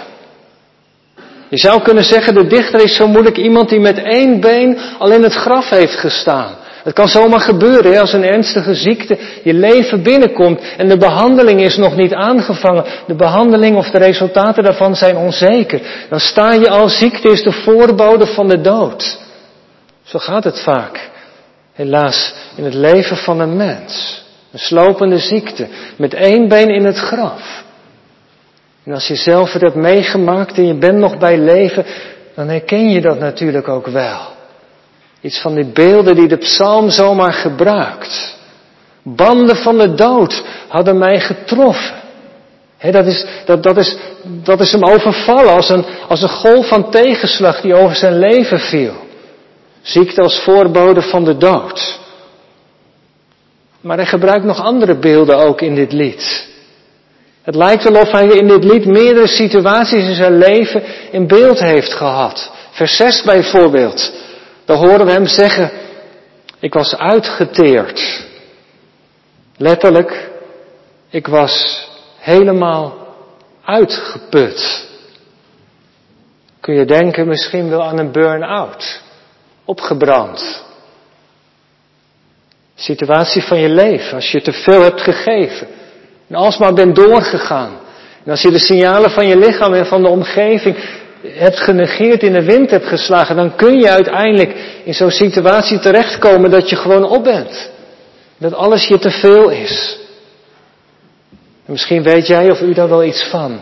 Je 1.50 1.58
zou 1.58 1.82
kunnen 1.82 2.04
zeggen, 2.04 2.34
de 2.34 2.48
dichter 2.48 2.84
is 2.84 2.96
zo 2.96 3.08
moeilijk 3.08 3.38
iemand 3.38 3.70
die 3.70 3.80
met 3.80 3.98
één 3.98 4.40
been 4.40 4.80
al 5.00 5.12
in 5.12 5.24
het 5.24 5.34
graf 5.34 5.70
heeft 5.70 5.96
gestaan. 5.96 6.56
Het 6.84 6.94
kan 6.94 7.08
zomaar 7.08 7.40
gebeuren 7.40 7.92
hè, 7.92 8.00
als 8.00 8.14
een 8.14 8.24
ernstige 8.24 8.74
ziekte 8.74 9.18
je 9.44 9.54
leven 9.54 10.04
binnenkomt 10.04 10.62
en 10.78 10.88
de 10.88 10.98
behandeling 10.98 11.62
is 11.62 11.78
nog 11.78 11.96
niet 11.96 12.14
aangevangen. 12.14 12.86
De 13.08 13.16
behandeling 13.16 13.76
of 13.76 13.90
de 13.90 13.98
resultaten 13.98 14.64
daarvan 14.64 14.96
zijn 14.96 15.18
onzeker. 15.18 16.06
Dan 16.10 16.20
sta 16.20 16.54
je 16.54 16.70
al, 16.70 16.90
ziekte 16.90 17.30
is 17.30 17.44
de 17.44 17.52
voorbode 17.52 18.26
van 18.26 18.48
de 18.48 18.62
dood. 18.62 19.20
Zo 20.04 20.20
gaat 20.20 20.44
het 20.44 20.60
vaak. 20.60 21.10
Helaas 21.74 22.34
in 22.56 22.64
het 22.64 22.74
leven 22.74 23.18
van 23.18 23.40
een 23.40 23.56
mens. 23.56 24.24
Een 24.52 24.60
slopende 24.60 25.18
ziekte 25.18 25.68
met 25.98 26.14
één 26.14 26.48
been 26.48 26.70
in 26.70 26.86
het 26.86 26.98
graf. 26.98 27.64
En 28.84 28.94
als 28.94 29.08
je 29.08 29.16
zelf 29.16 29.54
het 29.54 29.62
hebt 29.62 29.76
meegemaakt 29.76 30.58
en 30.58 30.68
je 30.68 30.78
bent 30.78 30.98
nog 30.98 31.18
bij 31.18 31.38
leven, 31.38 31.86
dan 32.36 32.48
herken 32.48 32.90
je 32.90 33.02
dat 33.02 33.20
natuurlijk 33.20 33.68
ook 33.68 33.88
wel. 33.88 34.32
Iets 35.24 35.42
van 35.42 35.56
die 35.56 35.66
beelden 35.66 36.16
die 36.16 36.28
de 36.28 36.38
psalm 36.38 36.90
zomaar 36.90 37.34
gebruikt. 37.34 38.38
Banden 39.04 39.56
van 39.56 39.78
de 39.78 39.94
dood 39.94 40.44
hadden 40.68 40.98
mij 40.98 41.20
getroffen. 41.20 41.96
dat, 42.92 43.06
is, 43.06 43.26
dat, 43.46 43.64
dat, 43.64 43.78
is, 43.78 43.96
dat 44.24 44.60
is 44.60 44.72
hem 44.72 44.84
overvallen 44.84 45.54
als 45.54 45.70
een, 45.70 45.86
als 46.08 46.22
een 46.22 46.30
golf 46.30 46.68
van 46.68 46.92
tegenslag 46.92 47.62
die 47.62 47.76
over 47.76 47.96
zijn 47.96 48.20
leven 48.20 48.60
viel. 48.60 48.94
Ziekte 49.82 50.22
als 50.22 50.40
voorbode 50.40 51.02
van 51.02 51.24
de 51.24 51.38
dood. 51.38 52.00
Maar 53.82 53.98
hij 53.98 54.06
gebruikt 54.06 54.46
nog 54.46 54.62
andere 54.62 54.98
beelden 54.98 55.38
ook 55.38 55.62
in 55.62 55.76
dit 55.76 55.92
lied. 55.92 56.48
Het 57.42 57.56
lijkt 57.56 57.84
wel 57.84 58.02
of 58.02 58.12
hij 58.12 58.28
in 58.28 58.48
dit 58.48 58.64
lied 58.64 58.86
meerdere 58.86 59.28
situaties 59.28 60.08
in 60.08 60.16
zijn 60.16 60.38
leven 60.38 60.84
in 61.12 61.28
beeld 61.28 61.60
heeft 61.60 61.94
gehad. 61.94 62.52
Vers 62.72 62.96
6 62.96 63.22
bijvoorbeeld. 63.22 64.12
Dan 64.74 64.90
horen 64.90 65.06
we 65.06 65.12
hem 65.12 65.26
zeggen, 65.26 65.72
ik 66.60 66.74
was 66.74 66.96
uitgeteerd. 66.98 68.26
Letterlijk, 69.58 70.30
ik 71.10 71.28
was 71.28 71.88
helemaal 72.18 73.16
uitgeput. 73.66 74.88
Kun 76.60 76.74
je 76.74 76.86
denken 76.86 77.28
misschien 77.28 77.70
wel 77.70 77.84
aan 77.84 78.00
een 78.00 78.12
burn-out. 78.12 79.02
Opgebrand. 79.66 80.64
Situatie 82.76 83.44
van 83.44 83.60
je 83.60 83.70
leven, 83.70 84.16
als 84.16 84.32
je 84.32 84.42
te 84.42 84.54
veel 84.54 84.82
hebt 84.82 85.02
gegeven. 85.02 85.68
En 86.28 86.36
alsmaar 86.36 86.74
bent 86.74 86.96
doorgegaan. 86.96 87.80
En 88.24 88.32
als 88.32 88.42
je 88.42 88.52
de 88.52 88.60
signalen 88.60 89.12
van 89.12 89.28
je 89.28 89.38
lichaam 89.38 89.74
en 89.74 89.86
van 89.86 90.02
de 90.02 90.10
omgeving 90.10 90.76
hebt 91.28 91.60
genegeerd, 91.60 92.24
in 92.24 92.34
de 92.34 92.44
wind 92.44 92.72
hebt 92.72 92.88
geslagen, 92.88 93.36
dan 93.36 93.56
kun 93.56 93.80
je 93.80 93.90
uiteindelijk 93.90 94.56
in 94.84 94.94
zo'n 94.94 95.12
situatie 95.12 95.80
terechtkomen 95.80 96.52
dat 96.52 96.70
je 96.70 96.76
gewoon 96.76 97.04
op 97.04 97.24
bent. 97.24 97.70
Dat 98.38 98.54
alles 98.54 98.88
je 98.88 99.00
te 99.00 99.12
veel 99.12 99.50
is. 99.50 99.98
En 101.66 101.72
misschien 101.72 102.04
weet 102.04 102.28
jij 102.28 102.52
of 102.52 102.62
u 102.62 102.74
daar 102.74 102.90
wel 102.90 103.04
iets 103.04 103.24
van. 103.24 103.60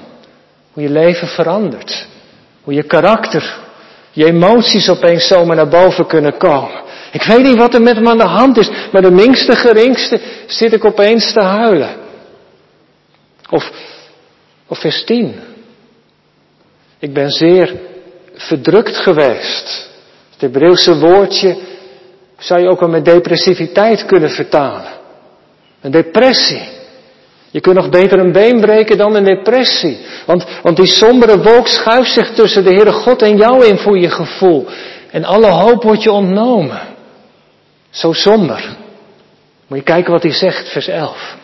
Hoe 0.73 0.83
je 0.83 0.89
leven 0.89 1.27
verandert. 1.27 2.07
Hoe 2.63 2.73
je 2.73 2.83
karakter, 2.83 3.57
je 4.11 4.25
emoties 4.25 4.89
opeens 4.89 5.27
zomaar 5.27 5.55
naar 5.55 5.67
boven 5.67 6.07
kunnen 6.07 6.37
komen. 6.37 6.81
Ik 7.11 7.23
weet 7.23 7.43
niet 7.43 7.57
wat 7.57 7.73
er 7.73 7.81
met 7.81 7.95
hem 7.95 8.07
aan 8.07 8.17
de 8.17 8.23
hand 8.23 8.57
is, 8.57 8.69
maar 8.91 9.01
de 9.01 9.11
minste 9.11 9.55
geringste 9.55 10.19
zit 10.47 10.73
ik 10.73 10.85
opeens 10.85 11.33
te 11.33 11.41
huilen. 11.41 11.95
Of, 13.49 13.71
of 14.67 14.79
vers 14.79 15.03
10. 15.03 15.50
Ik 17.01 17.13
ben 17.13 17.29
zeer 17.29 17.75
verdrukt 18.33 18.97
geweest. 18.97 19.89
Het 20.31 20.41
Hebreeuwse 20.41 20.99
woordje 20.99 21.57
zou 22.37 22.61
je 22.61 22.69
ook 22.69 22.79
wel 22.79 22.89
met 22.89 23.05
depressiviteit 23.05 24.05
kunnen 24.05 24.29
vertalen. 24.29 24.91
Een 25.81 25.91
depressie. 25.91 26.69
Je 27.51 27.59
kunt 27.59 27.75
nog 27.75 27.89
beter 27.89 28.19
een 28.19 28.31
been 28.31 28.59
breken 28.59 28.97
dan 28.97 29.15
een 29.15 29.23
depressie. 29.23 29.97
Want, 30.25 30.45
want 30.61 30.77
die 30.77 30.87
sombere 30.87 31.41
wolk 31.41 31.67
schuift 31.67 32.11
zich 32.11 32.33
tussen 32.33 32.63
de 32.63 32.69
Heere 32.69 32.91
God 32.91 33.21
en 33.21 33.37
jou 33.37 33.65
in 33.65 33.77
voor 33.77 33.99
je 33.99 34.09
gevoel. 34.09 34.67
En 35.11 35.23
alle 35.23 35.47
hoop 35.47 35.83
wordt 35.83 36.03
je 36.03 36.11
ontnomen. 36.11 36.81
Zo 37.89 38.13
somber. 38.13 38.77
Moet 39.67 39.77
je 39.77 39.83
kijken 39.83 40.11
wat 40.11 40.23
hij 40.23 40.33
zegt, 40.33 40.69
vers 40.69 40.87
11. 40.87 41.35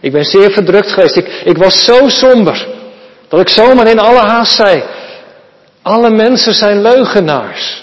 Ik 0.00 0.12
ben 0.12 0.24
zeer 0.24 0.50
verdrukt 0.50 0.92
geweest. 0.92 1.16
Ik, 1.16 1.26
ik 1.44 1.56
was 1.56 1.84
zo 1.84 2.08
somber. 2.08 2.73
Dat 3.28 3.40
ik 3.40 3.48
zomaar 3.48 3.86
in 3.86 3.98
alle 3.98 4.18
haast 4.18 4.54
zei, 4.54 4.82
alle 5.82 6.10
mensen 6.10 6.54
zijn 6.54 6.82
leugenaars. 6.82 7.82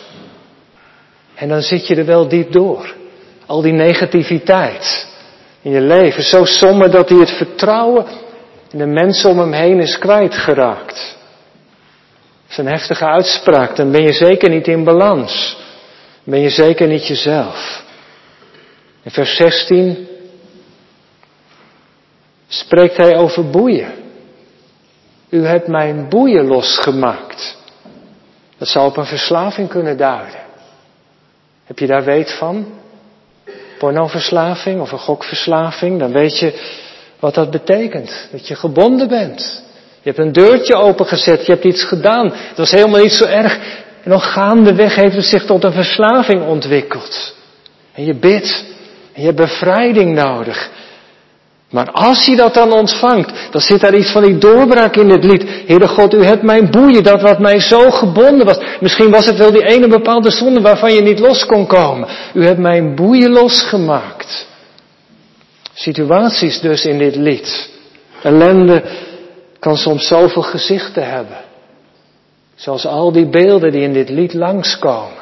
En 1.36 1.50
dan 1.50 1.62
zit 1.62 1.88
je 1.88 1.96
er 1.96 2.06
wel 2.06 2.28
diep 2.28 2.52
door. 2.52 2.94
Al 3.46 3.62
die 3.62 3.74
negativiteit 3.74 5.08
in 5.62 5.72
je 5.72 5.82
leven. 5.82 6.24
Zo 6.24 6.46
somber 6.46 6.92
dat 6.92 7.10
hij 7.10 7.18
het 7.18 7.32
vertrouwen 7.32 8.06
in 8.72 8.78
de 8.78 8.86
mensen 8.86 9.30
om 9.30 9.40
hem 9.40 9.54
heen 9.54 9.80
is 9.80 9.98
kwijtgeraakt. 9.98 11.18
Dat 12.42 12.50
is 12.50 12.58
een 12.58 12.68
heftige 12.68 13.06
uitspraak. 13.06 13.76
Dan 13.76 13.92
ben 13.92 14.04
je 14.04 14.14
zeker 14.14 14.50
niet 14.50 14.68
in 14.68 14.84
balans. 14.84 15.58
Dan 16.24 16.34
ben 16.34 16.40
je 16.40 16.50
zeker 16.50 16.88
niet 16.88 17.08
jezelf. 17.08 17.84
In 19.04 19.12
vers 19.12 19.36
16 19.36 20.08
spreekt 22.48 22.98
hij 22.98 23.18
over 23.18 23.50
boeien. 23.50 24.01
U 25.32 25.46
hebt 25.46 25.68
mijn 25.68 26.10
boeien 26.10 26.46
losgemaakt. 26.46 27.58
Dat 28.58 28.68
zou 28.68 28.88
op 28.88 28.98
een 28.98 29.06
verslaving 29.06 29.70
kunnen 29.70 29.98
duiden. 29.98 30.40
Heb 31.66 31.80
je 31.80 31.88
daar 31.88 32.04
weet 32.04 32.32
van? 32.32 32.66
Pornoverslaving 33.78 34.82
of 34.82 34.92
een 34.92 35.00
gokverslaving, 35.00 36.00
dan 36.00 36.12
weet 36.12 36.40
je 36.40 36.54
wat 37.20 37.34
dat 37.34 37.52
betekent. 37.52 38.28
Dat 38.32 38.48
je 38.48 38.56
gebonden 38.56 39.08
bent. 39.08 39.64
Je 40.02 40.10
hebt 40.10 40.18
een 40.18 40.32
deurtje 40.32 40.76
opengezet, 40.76 41.46
je 41.46 41.52
hebt 41.52 41.66
iets 41.66 41.84
gedaan. 41.84 42.32
Het 42.34 42.58
was 42.58 42.72
helemaal 42.72 43.02
niet 43.02 43.14
zo 43.14 43.26
erg. 43.26 43.58
En 44.04 44.10
nog 44.10 44.34
gaandeweg 44.34 44.96
heeft 44.96 45.16
het 45.16 45.26
zich 45.26 45.46
tot 45.46 45.64
een 45.64 45.74
verslaving 45.74 46.48
ontwikkeld. 46.48 47.36
En 47.94 48.06
je 48.06 48.16
bidt. 48.16 48.66
En 49.14 49.22
je 49.22 49.26
hebt 49.26 49.38
bevrijding 49.38 50.14
nodig. 50.14 50.70
Maar 51.72 51.92
als 51.92 52.26
je 52.26 52.36
dat 52.36 52.54
dan 52.54 52.72
ontvangt, 52.72 53.52
dan 53.52 53.62
zit 53.62 53.80
daar 53.80 53.96
iets 53.96 54.12
van 54.12 54.24
die 54.24 54.38
doorbraak 54.38 54.96
in 54.96 55.10
het 55.10 55.24
lied. 55.24 55.46
Heere 55.68 55.88
God, 55.88 56.14
u 56.14 56.24
hebt 56.24 56.44
mijn 56.44 56.72
boeien, 56.72 57.04
dat 57.04 57.22
wat 57.22 57.40
mij 57.40 57.60
zo 57.60 57.90
gebonden 57.90 58.46
was. 58.46 58.60
Misschien 58.80 59.12
was 59.12 59.26
het 59.26 59.38
wel 59.38 59.52
die 59.52 59.66
ene 59.66 59.88
bepaalde 59.88 60.32
zonde 60.32 60.62
waarvan 60.62 60.94
je 60.94 61.02
niet 61.02 61.20
los 61.20 61.46
kon 61.46 61.68
komen. 61.68 62.08
U 62.34 62.46
hebt 62.46 62.60
mijn 62.60 62.96
boeien 62.96 63.32
losgemaakt. 63.32 64.48
Situaties 65.74 66.60
dus 66.60 66.86
in 66.86 66.98
dit 66.98 67.16
lied. 67.16 67.70
Ellende 68.24 68.84
kan 69.60 69.78
soms 69.78 70.08
zoveel 70.08 70.42
gezichten 70.42 71.10
hebben. 71.10 71.38
Zoals 72.56 72.86
al 72.86 73.12
die 73.12 73.30
beelden 73.30 73.72
die 73.72 73.82
in 73.82 73.94
dit 73.94 74.10
lied 74.10 74.34
langskomen. 74.34 75.21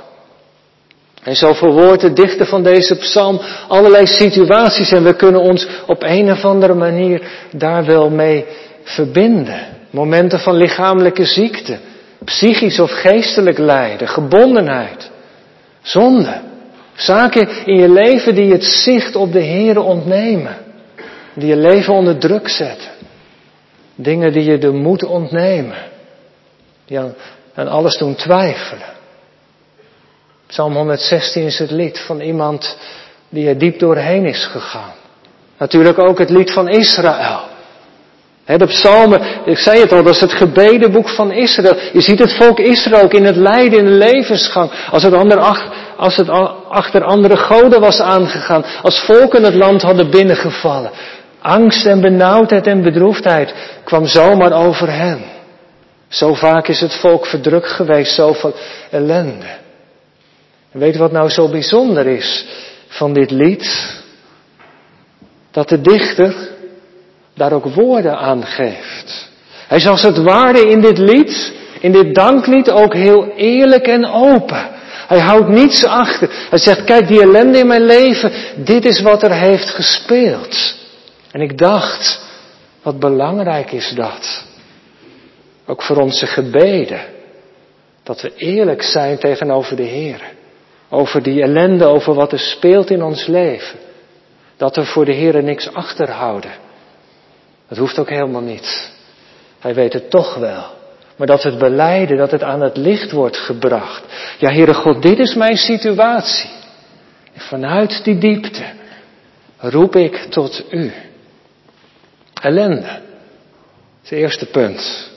En 1.24 1.36
zo 1.36 1.54
verwoordt 1.54 2.02
de 2.02 2.14
dichter 2.14 2.46
van 2.46 2.64
deze 2.64 2.96
psalm 2.96 3.40
allerlei 3.68 4.08
situaties 4.08 4.92
en 4.92 5.04
we 5.04 5.16
kunnen 5.16 5.42
ons 5.42 5.68
op 5.88 6.04
een 6.04 6.32
of 6.32 6.46
andere 6.46 6.74
manier 6.74 7.22
daar 7.52 7.86
wel 7.86 8.10
mee 8.10 8.46
verbinden. 8.84 9.68
Momenten 9.90 10.40
van 10.40 10.56
lichamelijke 10.56 11.26
ziekte, 11.26 11.78
psychisch 12.26 12.80
of 12.80 12.92
geestelijk 12.92 13.58
lijden, 13.58 14.08
gebondenheid, 14.08 15.10
zonde. 15.82 16.42
Zaken 16.96 17.50
in 17.66 17.80
je 17.80 17.90
leven 17.90 18.36
die 18.36 18.52
het 18.52 18.64
zicht 18.64 19.16
op 19.16 19.32
de 19.32 19.44
Here 19.44 19.82
ontnemen. 19.82 20.58
Die 21.34 21.48
je 21.48 21.56
leven 21.56 21.94
onder 21.94 22.18
druk 22.18 22.50
zetten. 22.50 22.90
Dingen 23.96 24.32
die 24.32 24.44
je 24.44 24.58
de 24.58 24.72
moed 24.72 25.04
ontnemen. 25.04 25.78
Die 26.86 27.00
aan 27.54 27.68
alles 27.68 27.98
doen 27.98 28.16
twijfelen. 28.16 28.98
Psalm 30.50 30.74
116 30.74 31.44
is 31.44 31.60
het 31.60 31.72
lied 31.72 32.00
van 32.00 32.20
iemand 32.20 32.78
die 33.30 33.48
er 33.48 33.58
diep 33.58 33.80
doorheen 33.80 34.26
is 34.26 34.46
gegaan. 34.46 34.94
Natuurlijk 35.58 36.00
ook 36.00 36.18
het 36.18 36.30
lied 36.30 36.52
van 36.52 36.68
Israël. 36.68 37.40
de 38.46 38.66
psalmen, 38.66 39.22
ik 39.46 39.58
zei 39.58 39.80
het 39.80 39.92
al, 39.92 40.04
dat 40.04 40.14
is 40.14 40.22
het 40.22 40.34
gebedenboek 40.34 41.10
van 41.10 41.32
Israël. 41.32 41.76
Je 41.94 42.02
ziet 42.02 42.20
het 42.20 42.34
volk 42.34 42.60
Israël 42.60 43.04
ook 43.04 43.14
in 43.14 43.26
het 43.26 43.36
lijden, 43.36 43.80
in 43.80 43.86
de 43.86 43.92
levensgang. 43.92 44.72
Als 44.92 45.04
het, 45.04 45.14
ander, 45.14 45.38
als 45.98 46.16
het 46.16 46.30
achter 46.70 47.04
andere 47.04 47.38
goden 47.38 47.80
was 47.80 48.00
aangegaan. 48.02 48.66
Als 48.82 49.00
volken 49.00 49.44
het 49.44 49.56
land 49.56 49.82
hadden 49.82 50.10
binnengevallen. 50.10 50.92
Angst 51.42 51.86
en 51.86 52.02
benauwdheid 52.02 52.68
en 52.68 52.82
bedroefdheid 52.82 53.54
kwam 53.84 54.06
zomaar 54.06 54.52
over 54.52 54.92
hen. 54.92 55.24
Zo 56.08 56.34
vaak 56.34 56.68
is 56.68 56.80
het 56.80 56.96
volk 56.96 57.26
verdrukt 57.26 57.72
geweest, 57.72 58.16
zoveel 58.16 58.54
ellende. 58.92 59.68
Weet 60.80 60.98
wat 60.98 61.12
nou 61.12 61.30
zo 61.30 61.50
bijzonder 61.50 62.08
is 62.08 62.46
van 62.88 63.14
dit 63.14 63.32
lied? 63.32 63.98
Dat 65.52 65.70
de 65.70 65.82
dichter 65.82 66.50
daar 67.36 67.54
ook 67.54 67.66
woorden 67.66 68.18
aan 68.18 68.46
geeft. 68.46 69.30
Hij 69.68 69.78
is 69.78 69.88
als 69.88 70.02
het 70.02 70.18
ware 70.18 70.70
in 70.70 70.82
dit 70.82 70.98
lied, 70.98 71.54
in 71.80 71.92
dit 71.92 72.16
danklied 72.16 72.70
ook 72.70 72.94
heel 72.94 73.28
eerlijk 73.36 73.88
en 73.88 74.06
open. 74.06 74.70
Hij 75.08 75.20
houdt 75.20 75.48
niets 75.48 75.86
achter. 75.86 76.30
Hij 76.50 76.60
zegt, 76.60 76.84
kijk 76.84 77.08
die 77.08 77.22
ellende 77.22 77.58
in 77.58 77.68
mijn 77.68 77.86
leven, 77.86 78.32
dit 78.56 78.86
is 78.86 79.02
wat 79.02 79.24
er 79.24 79.34
heeft 79.34 79.70
gespeeld. 79.70 80.76
En 81.32 81.42
ik 81.42 81.58
dacht, 81.58 82.22
wat 82.82 83.00
belangrijk 83.00 83.72
is 83.72 83.92
dat. 83.96 84.44
Ook 85.66 85.82
voor 85.82 85.98
onze 85.98 86.28
gebeden. 86.28 87.02
Dat 88.04 88.22
we 88.22 88.36
eerlijk 88.36 88.82
zijn 88.82 89.18
tegenover 89.18 89.76
de 89.76 89.84
Heer. 89.84 90.38
Over 90.90 91.24
die 91.24 91.42
ellende, 91.42 91.86
over 91.86 92.14
wat 92.14 92.32
er 92.32 92.40
speelt 92.40 92.90
in 92.90 93.04
ons 93.04 93.28
leven. 93.28 93.80
Dat 94.58 94.76
we 94.76 94.86
voor 94.86 95.06
de 95.06 95.14
Heer 95.14 95.44
niks 95.44 95.74
achterhouden. 95.74 96.52
Dat 97.68 97.78
hoeft 97.78 98.00
ook 98.00 98.10
helemaal 98.10 98.42
niet. 98.42 98.92
Hij 99.60 99.74
weet 99.74 99.94
het 99.94 100.10
toch 100.10 100.36
wel. 100.36 100.64
Maar 101.16 101.28
dat 101.28 101.44
het 101.44 101.58
beleiden, 101.58 102.18
dat 102.18 102.32
het 102.32 102.44
aan 102.44 102.62
het 102.62 102.78
licht 102.78 103.12
wordt 103.12 103.38
gebracht. 103.38 104.04
Ja, 104.38 104.52
Heere 104.52 104.74
God, 104.74 105.02
dit 105.02 105.20
is 105.20 105.36
mijn 105.36 105.58
situatie. 105.58 106.50
Vanuit 107.36 108.04
die 108.04 108.18
diepte 108.18 108.64
roep 109.58 109.96
ik 109.96 110.16
tot 110.16 110.64
U. 110.72 110.94
Ellende. 112.42 113.02
Het 114.02 114.12
eerste 114.12 114.46
punt. 114.46 115.10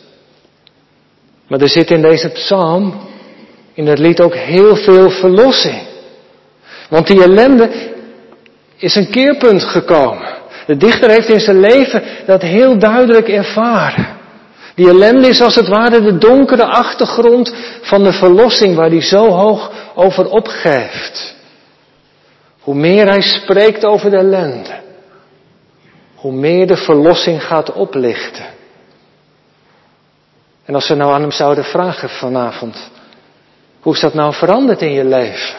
Maar 1.47 1.61
er 1.61 1.69
zit 1.69 1.91
in 1.91 2.03
deze 2.03 2.29
psalm, 2.29 3.01
in 3.75 3.87
het 3.87 3.99
lied 3.99 4.21
ook 4.21 4.35
heel 4.35 4.77
veel 4.77 5.11
verlossing. 5.11 5.83
Want 6.89 7.07
die 7.07 7.23
ellende 7.23 7.71
is 8.77 8.95
een 8.95 9.11
keerpunt 9.11 9.63
gekomen. 9.63 10.29
De 10.67 10.77
dichter 10.77 11.11
heeft 11.11 11.29
in 11.29 11.41
zijn 11.41 11.61
leven 11.61 12.03
dat 12.27 12.43
heel 12.43 12.79
duidelijk 12.79 13.29
ervaren. 13.29 14.21
Die 14.75 14.89
ellende 14.89 15.29
is 15.29 15.41
als 15.41 15.55
het 15.55 15.69
ware 15.69 16.01
de 16.01 16.19
donkere 16.19 16.65
achtergrond 16.65 17.55
van 17.83 18.05
de 18.05 18.13
verlossing 18.13 18.77
waar 18.77 18.91
hij 18.91 19.01
zo 19.01 19.29
hoog 19.29 19.73
over 19.95 20.31
opgeeft. 20.31 21.35
Hoe 22.61 22.75
meer 22.75 23.07
hij 23.07 23.21
spreekt 23.21 23.85
over 23.85 24.11
de 24.11 24.17
ellende, 24.17 24.81
hoe 26.15 26.33
meer 26.33 26.67
de 26.67 26.77
verlossing 26.77 27.45
gaat 27.45 27.73
oplichten. 27.73 28.45
En 30.65 30.75
als 30.75 30.89
we 30.89 30.95
nou 30.95 31.13
aan 31.13 31.21
hem 31.21 31.31
zouden 31.31 31.65
vragen 31.65 32.09
vanavond, 32.09 32.91
hoe 33.83 33.95
is 33.95 34.01
dat 34.01 34.15
nou 34.15 34.35
veranderd 34.35 34.83
in 34.83 34.93
je 34.93 35.05
leven? 35.05 35.55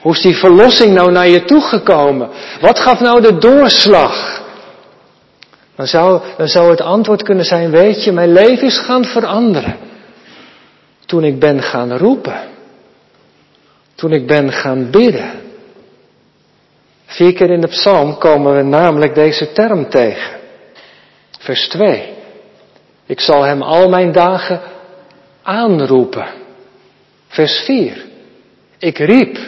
Hoe 0.00 0.12
is 0.12 0.20
die 0.20 0.36
verlossing 0.36 0.94
nou 0.94 1.12
naar 1.12 1.28
je 1.28 1.44
toegekomen? 1.44 2.28
Wat 2.60 2.78
gaf 2.78 3.00
nou 3.00 3.20
de 3.20 3.38
doorslag? 3.38 4.42
Dan 5.76 5.86
zou, 5.86 6.20
dan 6.36 6.48
zou 6.48 6.70
het 6.70 6.80
antwoord 6.80 7.22
kunnen 7.22 7.44
zijn, 7.44 7.70
weet 7.70 8.04
je, 8.04 8.12
mijn 8.12 8.32
leven 8.32 8.66
is 8.66 8.78
gaan 8.78 9.04
veranderen. 9.04 9.76
Toen 11.06 11.24
ik 11.24 11.38
ben 11.38 11.62
gaan 11.62 11.96
roepen. 11.96 12.40
Toen 13.94 14.12
ik 14.12 14.26
ben 14.26 14.52
gaan 14.52 14.90
bidden. 14.90 15.30
Vier 17.06 17.32
keer 17.32 17.50
in 17.50 17.60
de 17.60 17.68
psalm 17.68 18.18
komen 18.18 18.56
we 18.56 18.62
namelijk 18.62 19.14
deze 19.14 19.52
term 19.52 19.88
tegen. 19.88 20.38
Vers 21.38 21.68
2. 21.68 22.12
Ik 23.06 23.20
zal 23.20 23.42
hem 23.42 23.62
al 23.62 23.88
mijn 23.88 24.12
dagen 24.12 24.60
aanroepen. 25.42 26.39
Vers 27.30 27.62
4. 27.64 28.04
Ik 28.78 28.98
riep 28.98 29.38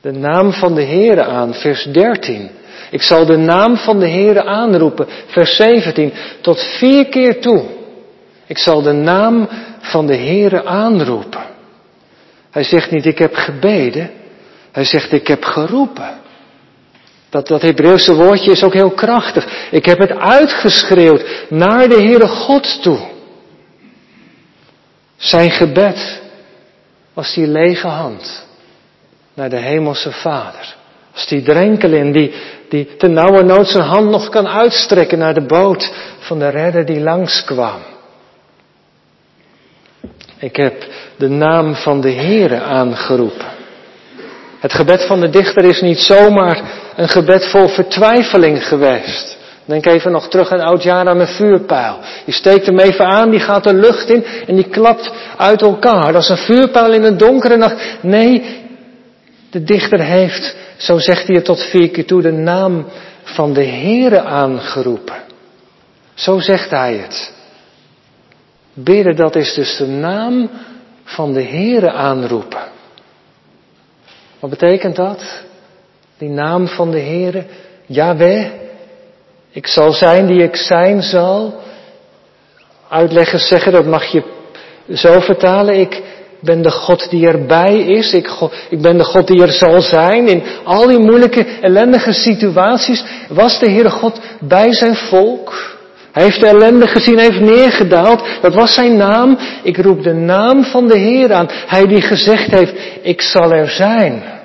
de 0.00 0.12
naam 0.12 0.52
van 0.52 0.74
de 0.74 0.84
Heere 0.84 1.24
aan, 1.24 1.54
vers 1.54 1.84
13. 1.84 2.50
Ik 2.90 3.02
zal 3.02 3.26
de 3.26 3.36
naam 3.36 3.76
van 3.76 3.98
de 3.98 4.08
Heere 4.08 4.44
aanroepen, 4.44 5.06
vers 5.26 5.56
17, 5.56 6.12
tot 6.40 6.60
vier 6.78 7.08
keer 7.08 7.40
toe. 7.40 7.64
Ik 8.46 8.58
zal 8.58 8.82
de 8.82 8.92
naam 8.92 9.48
van 9.80 10.06
de 10.06 10.16
Heere 10.16 10.64
aanroepen. 10.64 11.44
Hij 12.50 12.64
zegt 12.64 12.90
niet, 12.90 13.06
ik 13.06 13.18
heb 13.18 13.34
gebeden. 13.34 14.10
Hij 14.72 14.84
zegt, 14.84 15.12
ik 15.12 15.26
heb 15.26 15.44
geroepen. 15.44 16.20
Dat, 17.28 17.46
dat 17.46 17.62
Hebreeuwse 17.62 18.14
woordje 18.14 18.50
is 18.50 18.62
ook 18.62 18.72
heel 18.72 18.90
krachtig. 18.90 19.68
Ik 19.70 19.84
heb 19.84 19.98
het 19.98 20.18
uitgeschreeuwd 20.18 21.24
naar 21.48 21.88
de 21.88 21.94
Heere 21.94 22.28
God 22.28 22.82
toe. 22.82 22.98
Zijn 25.16 25.50
gebed 25.50 26.24
was 27.16 27.34
die 27.34 27.46
lege 27.46 27.88
hand 27.88 28.46
naar 29.34 29.48
de 29.48 29.56
hemelse 29.56 30.12
Vader. 30.12 30.74
Als 31.14 31.26
die 31.26 31.42
drenkeling 31.42 32.12
die, 32.14 32.34
die 32.68 32.96
te 32.96 33.08
nauwe 33.08 33.42
nood 33.42 33.68
zijn 33.68 33.84
hand 33.84 34.10
nog 34.10 34.28
kan 34.28 34.48
uitstrekken 34.48 35.18
naar 35.18 35.34
de 35.34 35.46
boot 35.46 35.92
van 36.18 36.38
de 36.38 36.48
redder 36.48 36.84
die 36.84 37.00
langskwam. 37.00 37.80
Ik 40.38 40.56
heb 40.56 40.84
de 41.16 41.28
naam 41.28 41.74
van 41.74 42.00
de 42.00 42.12
Heere 42.12 42.60
aangeroepen. 42.60 43.46
Het 44.58 44.72
gebed 44.72 45.06
van 45.06 45.20
de 45.20 45.30
dichter 45.30 45.64
is 45.64 45.80
niet 45.80 45.98
zomaar 45.98 46.62
een 46.96 47.08
gebed 47.08 47.46
vol 47.46 47.68
vertwijfeling 47.68 48.66
geweest. 48.66 49.35
Denk 49.66 49.86
even 49.86 50.12
nog 50.12 50.28
terug 50.28 50.50
een 50.50 50.60
oud 50.60 50.82
jaar 50.82 51.08
aan 51.08 51.16
mijn 51.16 51.28
vuurpijl. 51.28 51.98
Je 52.24 52.32
steekt 52.32 52.66
hem 52.66 52.78
even 52.78 53.06
aan, 53.06 53.30
die 53.30 53.40
gaat 53.40 53.64
de 53.64 53.74
lucht 53.74 54.10
in 54.10 54.24
en 54.24 54.54
die 54.54 54.68
klapt 54.68 55.12
uit 55.36 55.62
elkaar. 55.62 56.12
Dat 56.12 56.22
is 56.22 56.28
een 56.28 56.36
vuurpijl 56.36 56.92
in 56.92 57.02
een 57.02 57.16
donkere 57.16 57.56
nacht. 57.56 57.76
Nee, 58.00 58.64
de 59.50 59.62
dichter 59.62 60.00
heeft, 60.00 60.56
zo 60.76 60.98
zegt 60.98 61.26
hij 61.26 61.36
het 61.36 61.44
tot 61.44 61.62
vier 61.62 61.90
keer 61.90 62.06
toe, 62.06 62.22
de 62.22 62.32
naam 62.32 62.86
van 63.22 63.52
de 63.52 63.64
Heere 63.64 64.20
aangeroepen. 64.20 65.22
Zo 66.14 66.38
zegt 66.38 66.70
hij 66.70 66.94
het. 66.94 67.32
Bidden, 68.72 69.16
dat 69.16 69.36
is 69.36 69.54
dus 69.54 69.76
de 69.76 69.86
naam 69.86 70.50
van 71.04 71.32
de 71.32 71.42
Heere 71.42 71.90
aanroepen. 71.92 72.62
Wat 74.40 74.50
betekent 74.50 74.96
dat? 74.96 75.42
Die 76.18 76.28
naam 76.28 76.68
van 76.68 76.90
de 76.90 77.00
Heere, 77.00 77.44
Yahweh. 77.86 78.64
Ik 79.56 79.66
zal 79.66 79.92
zijn 79.92 80.26
die 80.26 80.42
ik 80.42 80.56
zijn 80.56 81.02
zal. 81.02 81.54
Uitleggers 82.88 83.48
zeggen, 83.48 83.72
dat 83.72 83.86
mag 83.86 84.04
je 84.04 84.22
zo 84.94 85.20
vertalen. 85.20 85.80
Ik, 85.80 86.02
ben 86.40 86.62
de 86.62 86.70
God 86.70 87.10
die 87.10 87.26
erbij 87.26 87.78
is. 87.78 88.12
Ik, 88.12 88.30
ik 88.70 88.80
ben 88.80 88.96
de 88.96 89.04
God 89.04 89.26
die 89.26 89.42
er 89.42 89.52
zal 89.52 89.80
zijn. 89.80 90.28
In 90.28 90.42
al 90.64 90.86
die 90.86 90.98
moeilijke, 90.98 91.46
ellendige 91.60 92.12
situaties 92.12 93.04
was 93.28 93.58
de 93.58 93.70
Heere 93.70 93.90
God 93.90 94.20
bij 94.40 94.72
zijn 94.72 94.94
volk. 94.94 95.76
Hij 96.12 96.22
heeft 96.22 96.40
de 96.40 96.46
ellende 96.46 96.86
gezien, 96.86 97.18
heeft 97.18 97.40
neergedaald. 97.40 98.22
Dat 98.40 98.54
was 98.54 98.74
zijn 98.74 98.96
naam. 98.96 99.38
Ik 99.62 99.76
roep 99.76 100.02
de 100.02 100.14
naam 100.14 100.64
van 100.64 100.86
de 100.86 100.98
Heer 100.98 101.32
aan. 101.32 101.48
Hij 101.66 101.86
die 101.86 102.02
gezegd 102.02 102.50
heeft, 102.50 102.74
ik 103.02 103.22
zal 103.22 103.52
er 103.52 103.68
zijn. 103.68 104.35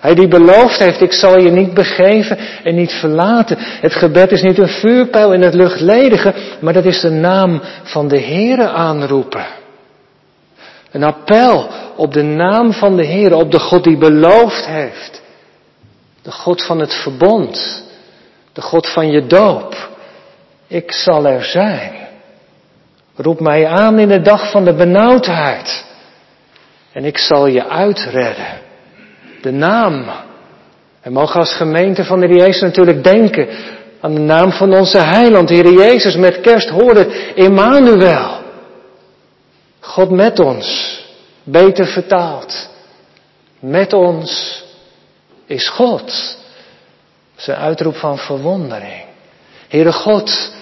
Hij 0.00 0.14
die 0.14 0.28
beloofd 0.28 0.78
heeft, 0.78 1.00
ik 1.00 1.12
zal 1.12 1.38
je 1.38 1.50
niet 1.50 1.74
begeven 1.74 2.38
en 2.64 2.74
niet 2.74 2.92
verlaten. 2.92 3.56
Het 3.58 3.94
gebed 3.94 4.32
is 4.32 4.42
niet 4.42 4.58
een 4.58 4.68
vuurpijl 4.68 5.32
in 5.32 5.42
het 5.42 5.54
luchtledige, 5.54 6.34
maar 6.60 6.72
dat 6.72 6.84
is 6.84 7.00
de 7.00 7.10
naam 7.10 7.60
van 7.82 8.08
de 8.08 8.20
Heere 8.20 8.68
aanroepen. 8.68 9.46
Een 10.90 11.02
appel 11.02 11.68
op 11.96 12.12
de 12.12 12.22
naam 12.22 12.72
van 12.72 12.96
de 12.96 13.04
Heer, 13.04 13.34
op 13.34 13.50
de 13.50 13.58
God 13.58 13.84
die 13.84 13.98
beloofd 13.98 14.66
heeft. 14.66 15.22
De 16.22 16.32
God 16.32 16.62
van 16.62 16.78
het 16.78 16.94
verbond. 16.94 17.84
De 18.52 18.62
God 18.62 18.88
van 18.88 19.10
je 19.10 19.26
doop. 19.26 19.88
Ik 20.66 20.92
zal 20.92 21.26
er 21.26 21.44
zijn. 21.44 21.92
Roep 23.16 23.40
mij 23.40 23.66
aan 23.66 23.98
in 23.98 24.08
de 24.08 24.20
dag 24.20 24.50
van 24.50 24.64
de 24.64 24.74
benauwdheid. 24.74 25.84
En 26.92 27.04
ik 27.04 27.18
zal 27.18 27.46
je 27.46 27.68
uitredden. 27.68 28.68
De 29.40 29.50
naam. 29.50 30.04
We 31.02 31.10
mogen 31.10 31.40
als 31.40 31.52
gemeente 31.52 32.04
van 32.04 32.20
de 32.20 32.26
Heer 32.26 32.36
Jezus 32.36 32.60
natuurlijk 32.60 33.04
denken 33.04 33.48
aan 34.00 34.14
de 34.14 34.20
naam 34.20 34.52
van 34.52 34.74
onze 34.74 34.98
heiland, 34.98 35.48
Heer 35.48 35.72
Jezus. 35.72 36.16
Met 36.16 36.40
kerst 36.40 36.68
hoorde 36.68 37.06
Emmanuel. 37.34 38.38
God 39.80 40.10
met 40.10 40.38
ons. 40.38 40.98
Beter 41.44 41.86
vertaald. 41.86 42.68
Met 43.60 43.92
ons 43.92 44.62
is 45.46 45.68
God. 45.68 46.38
Een 47.46 47.54
uitroep 47.54 47.96
van 47.96 48.18
verwondering. 48.18 49.04
Heere 49.68 49.92
God, 49.92 50.52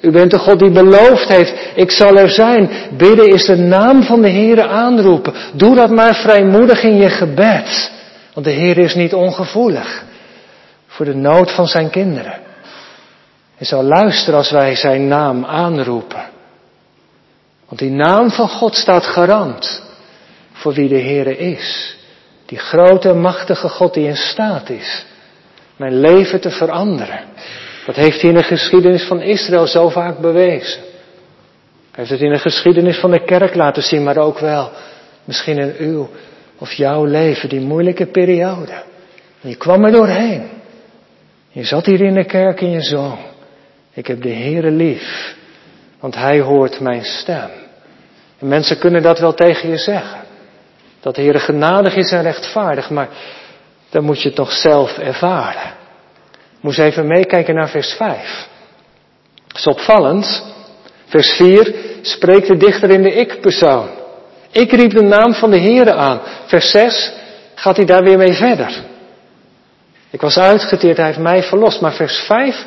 U 0.00 0.10
bent 0.10 0.30
de 0.30 0.38
God 0.38 0.58
die 0.58 0.70
beloofd 0.70 1.28
heeft, 1.28 1.54
ik 1.74 1.90
zal 1.90 2.16
er 2.16 2.30
zijn. 2.30 2.70
Bidden 2.96 3.28
is 3.28 3.44
de 3.44 3.56
naam 3.56 4.02
van 4.02 4.22
de 4.22 4.30
Heere 4.30 4.66
aanroepen. 4.66 5.34
Doe 5.52 5.74
dat 5.74 5.90
maar 5.90 6.14
vrijmoedig 6.14 6.82
in 6.82 6.96
je 6.96 7.08
gebed. 7.08 7.90
Want 8.38 8.50
de 8.50 8.56
Heer 8.56 8.78
is 8.78 8.94
niet 8.94 9.14
ongevoelig 9.14 10.04
voor 10.86 11.04
de 11.04 11.14
nood 11.14 11.54
van 11.54 11.66
zijn 11.66 11.90
kinderen. 11.90 12.40
Hij 13.56 13.66
zal 13.66 13.82
luisteren 13.82 14.38
als 14.38 14.50
wij 14.50 14.74
zijn 14.74 15.08
naam 15.08 15.44
aanroepen. 15.44 16.30
Want 17.66 17.80
die 17.80 17.90
naam 17.90 18.30
van 18.30 18.48
God 18.48 18.74
staat 18.74 19.06
garant 19.06 19.82
voor 20.52 20.72
wie 20.72 20.88
de 20.88 21.00
Heere 21.00 21.36
is. 21.36 21.96
Die 22.46 22.58
grote 22.58 23.12
machtige 23.12 23.68
God 23.68 23.94
die 23.94 24.06
in 24.06 24.16
staat 24.16 24.68
is 24.68 25.04
mijn 25.76 26.00
leven 26.00 26.40
te 26.40 26.50
veranderen. 26.50 27.20
Dat 27.86 27.96
heeft 27.96 28.20
hij 28.20 28.30
in 28.30 28.36
de 28.36 28.42
geschiedenis 28.42 29.04
van 29.04 29.20
Israël 29.20 29.66
zo 29.66 29.88
vaak 29.88 30.18
bewezen. 30.18 30.80
Hij 30.80 32.06
heeft 32.06 32.10
het 32.10 32.20
in 32.20 32.32
de 32.32 32.38
geschiedenis 32.38 32.98
van 32.98 33.10
de 33.10 33.24
kerk 33.24 33.54
laten 33.54 33.82
zien, 33.82 34.02
maar 34.02 34.16
ook 34.16 34.38
wel 34.38 34.70
misschien 35.24 35.58
in 35.58 35.74
uw 35.78 36.08
of 36.58 36.72
jouw 36.72 37.04
leven, 37.04 37.48
die 37.48 37.60
moeilijke 37.60 38.06
periode. 38.06 38.82
Je 39.40 39.56
kwam 39.56 39.84
er 39.84 39.92
doorheen. 39.92 40.48
Je 41.50 41.64
zat 41.64 41.86
hier 41.86 42.00
in 42.00 42.14
de 42.14 42.24
kerk 42.24 42.60
en 42.60 42.70
je 42.70 42.82
zong. 42.82 43.18
Ik 43.92 44.06
heb 44.06 44.22
de 44.22 44.32
Heere 44.32 44.70
lief, 44.70 45.34
want 46.00 46.14
Hij 46.14 46.40
hoort 46.40 46.80
mijn 46.80 47.04
stem. 47.04 47.50
En 48.38 48.48
mensen 48.48 48.78
kunnen 48.78 49.02
dat 49.02 49.18
wel 49.18 49.34
tegen 49.34 49.68
je 49.68 49.76
zeggen. 49.76 50.20
Dat 51.00 51.14
de 51.14 51.22
Heere 51.22 51.38
genadig 51.38 51.96
is 51.96 52.12
en 52.12 52.22
rechtvaardig, 52.22 52.90
maar 52.90 53.08
dan 53.90 54.04
moet 54.04 54.20
je 54.22 54.26
het 54.28 54.36
toch 54.36 54.52
zelf 54.52 54.98
ervaren. 54.98 55.72
Moest 56.60 56.78
even 56.78 57.06
meekijken 57.06 57.54
naar 57.54 57.68
vers 57.68 57.92
5. 57.92 58.48
Dat 59.46 59.56
is 59.56 59.66
opvallend. 59.66 60.44
Vers 61.06 61.30
4 61.30 61.74
spreekt 62.02 62.46
de 62.46 62.56
dichter 62.56 62.90
in 62.90 63.02
de 63.02 63.14
ik-persoon. 63.14 63.88
Ik 64.50 64.72
riep 64.72 64.90
de 64.90 65.02
naam 65.02 65.34
van 65.34 65.50
de 65.50 65.58
Heere 65.58 65.92
aan. 65.92 66.20
Vers 66.46 66.70
6 66.70 67.12
gaat 67.54 67.76
hij 67.76 67.84
daar 67.84 68.02
weer 68.02 68.18
mee 68.18 68.32
verder. 68.32 68.84
Ik 70.10 70.20
was 70.20 70.38
uitgeteerd, 70.38 70.96
hij 70.96 71.06
heeft 71.06 71.18
mij 71.18 71.42
verlost. 71.42 71.80
Maar 71.80 71.92
vers 71.92 72.18
5 72.18 72.64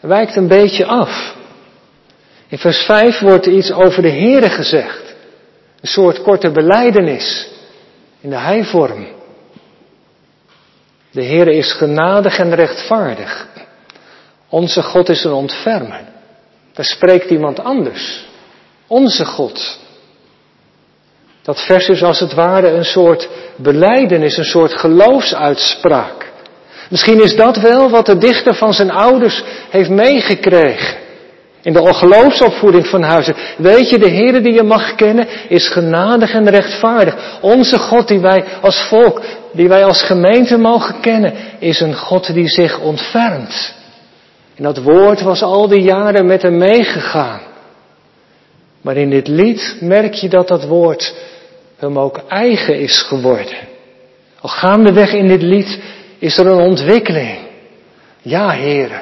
wijkt 0.00 0.36
een 0.36 0.48
beetje 0.48 0.86
af. 0.86 1.34
In 2.48 2.58
vers 2.58 2.78
5 2.78 3.20
wordt 3.20 3.46
er 3.46 3.52
iets 3.52 3.72
over 3.72 4.02
de 4.02 4.10
Heere 4.10 4.50
gezegd. 4.50 5.14
Een 5.80 5.88
soort 5.88 6.22
korte 6.22 6.50
beleidenis. 6.50 7.48
In 8.20 8.30
de 8.30 8.36
hijvorm. 8.36 9.06
De 11.10 11.24
Heere 11.24 11.54
is 11.54 11.72
genadig 11.72 12.38
en 12.38 12.54
rechtvaardig. 12.54 13.46
Onze 14.48 14.82
God 14.82 15.08
is 15.08 15.24
een 15.24 15.32
ontfermer. 15.32 16.00
Daar 16.72 16.84
spreekt 16.84 17.30
iemand 17.30 17.60
anders. 17.60 18.26
Onze 18.86 19.24
God. 19.24 19.78
Dat 21.48 21.60
vers 21.60 21.88
is 21.88 22.02
als 22.02 22.20
het 22.20 22.34
ware 22.34 22.68
een 22.68 22.84
soort 22.84 23.28
beleidenis, 23.56 24.36
een 24.36 24.44
soort 24.44 24.78
geloofsuitspraak. 24.78 26.32
Misschien 26.90 27.22
is 27.22 27.36
dat 27.36 27.56
wel 27.56 27.90
wat 27.90 28.06
de 28.06 28.18
dichter 28.18 28.54
van 28.54 28.74
zijn 28.74 28.90
ouders 28.90 29.42
heeft 29.70 29.90
meegekregen. 29.90 30.96
In 31.62 31.72
de 31.72 31.94
geloofsopvoeding 31.94 32.86
van 32.86 33.02
huizen. 33.02 33.34
Weet 33.56 33.90
je, 33.90 33.98
de 33.98 34.08
Heer 34.08 34.42
die 34.42 34.52
je 34.52 34.62
mag 34.62 34.94
kennen 34.94 35.26
is 35.48 35.68
genadig 35.68 36.32
en 36.32 36.48
rechtvaardig. 36.48 37.38
Onze 37.40 37.78
God 37.78 38.08
die 38.08 38.20
wij 38.20 38.44
als 38.60 38.80
volk, 38.80 39.22
die 39.52 39.68
wij 39.68 39.84
als 39.84 40.02
gemeente 40.02 40.58
mogen 40.58 41.00
kennen, 41.00 41.34
is 41.58 41.80
een 41.80 41.94
God 41.94 42.34
die 42.34 42.48
zich 42.48 42.80
ontfermt. 42.80 43.74
En 44.56 44.62
dat 44.62 44.78
woord 44.78 45.20
was 45.20 45.42
al 45.42 45.68
die 45.68 45.82
jaren 45.82 46.26
met 46.26 46.42
hem 46.42 46.58
meegegaan. 46.58 47.40
Maar 48.80 48.96
in 48.96 49.10
dit 49.10 49.28
lied 49.28 49.76
merk 49.80 50.14
je 50.14 50.28
dat 50.28 50.48
dat 50.48 50.64
woord 50.64 51.14
hem 51.78 51.98
ook 51.98 52.20
eigen 52.28 52.78
is 52.78 53.02
geworden. 53.02 53.56
Al 54.40 54.48
gaandeweg 54.48 55.12
in 55.12 55.28
dit 55.28 55.42
lied 55.42 55.80
is 56.18 56.38
er 56.38 56.46
een 56.46 56.60
ontwikkeling. 56.60 57.38
Ja, 58.20 58.50
heren. 58.50 59.00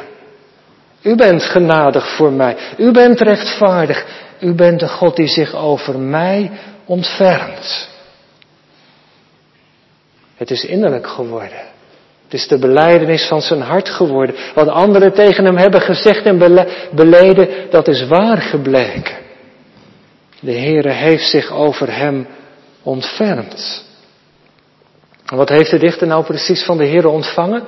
U 1.03 1.15
bent 1.15 1.43
genadig 1.43 2.17
voor 2.17 2.33
mij. 2.33 2.57
U 2.79 2.91
bent 2.91 3.21
rechtvaardig. 3.21 4.07
U 4.41 4.55
bent 4.55 4.81
de 4.81 4.89
God 4.89 5.17
die 5.17 5.29
zich 5.29 5.55
over 5.55 5.99
mij 5.99 6.51
ontfermt. 6.85 7.89
Het 10.37 10.51
is 10.51 10.65
innerlijk 10.65 11.07
geworden. 11.07 11.75
Het 12.25 12.35
is 12.35 12.49
de 12.49 12.59
beleidenis 12.59 13.27
van 13.27 13.43
zijn 13.43 13.61
hart 13.61 13.89
geworden. 13.89 14.37
Wat 14.55 14.69
anderen 14.69 15.13
tegen 15.13 15.45
hem 15.45 15.57
hebben 15.57 15.81
gezegd 15.81 16.25
en 16.25 16.39
beleden, 16.93 17.49
dat 17.71 17.89
is 17.89 18.07
waar 18.07 18.39
gebleken. 18.39 19.17
De 20.41 20.53
Heere 20.53 20.93
heeft 20.93 21.29
zich 21.29 21.53
over 21.53 21.97
hem 21.97 22.27
ontfermd. 22.87 23.85
En 25.27 25.37
wat 25.37 25.49
heeft 25.49 25.71
de 25.71 25.79
dichter 25.79 26.07
nou 26.07 26.25
precies 26.25 26.65
van 26.65 26.79
de 26.79 26.87
Heere 26.87 27.09
ontvangen? 27.09 27.63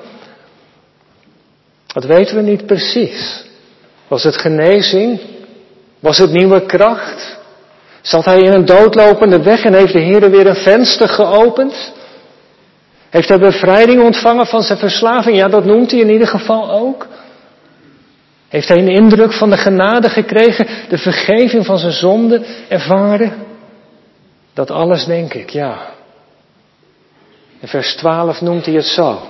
Dat 1.87 2.05
weten 2.05 2.37
we 2.37 2.43
niet 2.43 2.67
precies. 2.67 3.45
Was 4.09 4.23
het 4.23 4.37
genezing? 4.37 5.21
Was 6.01 6.19
het 6.19 6.31
nieuwe 6.31 6.67
kracht? 6.67 7.39
Zat 8.03 8.25
hij 8.25 8.39
in 8.39 8.53
een 8.53 8.65
doodlopende 8.65 9.43
weg 9.43 9.65
en 9.65 9.75
heeft 9.75 9.93
de 9.93 10.01
Heer 10.01 10.31
weer 10.31 10.47
een 10.47 10.55
venster 10.55 11.09
geopend? 11.09 11.93
Heeft 13.11 13.29
hij 13.29 13.39
bevrijding 13.39 14.03
ontvangen 14.03 14.47
van 14.47 14.63
zijn 14.63 14.79
verslaving? 14.79 15.37
Ja, 15.37 15.49
dat 15.49 15.65
noemt 15.65 15.91
hij 15.91 16.01
in 16.01 16.11
ieder 16.11 16.29
geval 16.29 16.71
ook. 16.71 17.07
Heeft 18.49 18.69
hij 18.69 18.79
een 18.79 18.89
indruk 18.89 19.33
van 19.33 19.51
de 19.51 19.57
genade 19.57 20.09
gekregen, 20.09 20.67
de 20.89 20.99
vergeving 20.99 21.67
van 21.67 21.79
zijn 21.79 21.93
zonde 21.93 22.45
ervaren? 22.69 23.48
Dat 24.59 24.71
alles 24.71 25.05
denk 25.05 25.35
ik, 25.35 25.51
ja. 25.51 25.87
In 27.61 27.69
vers 27.69 27.95
12 27.97 28.41
noemt 28.41 28.67
hij 28.67 28.75
het 28.75 28.85
zo. 28.85 29.21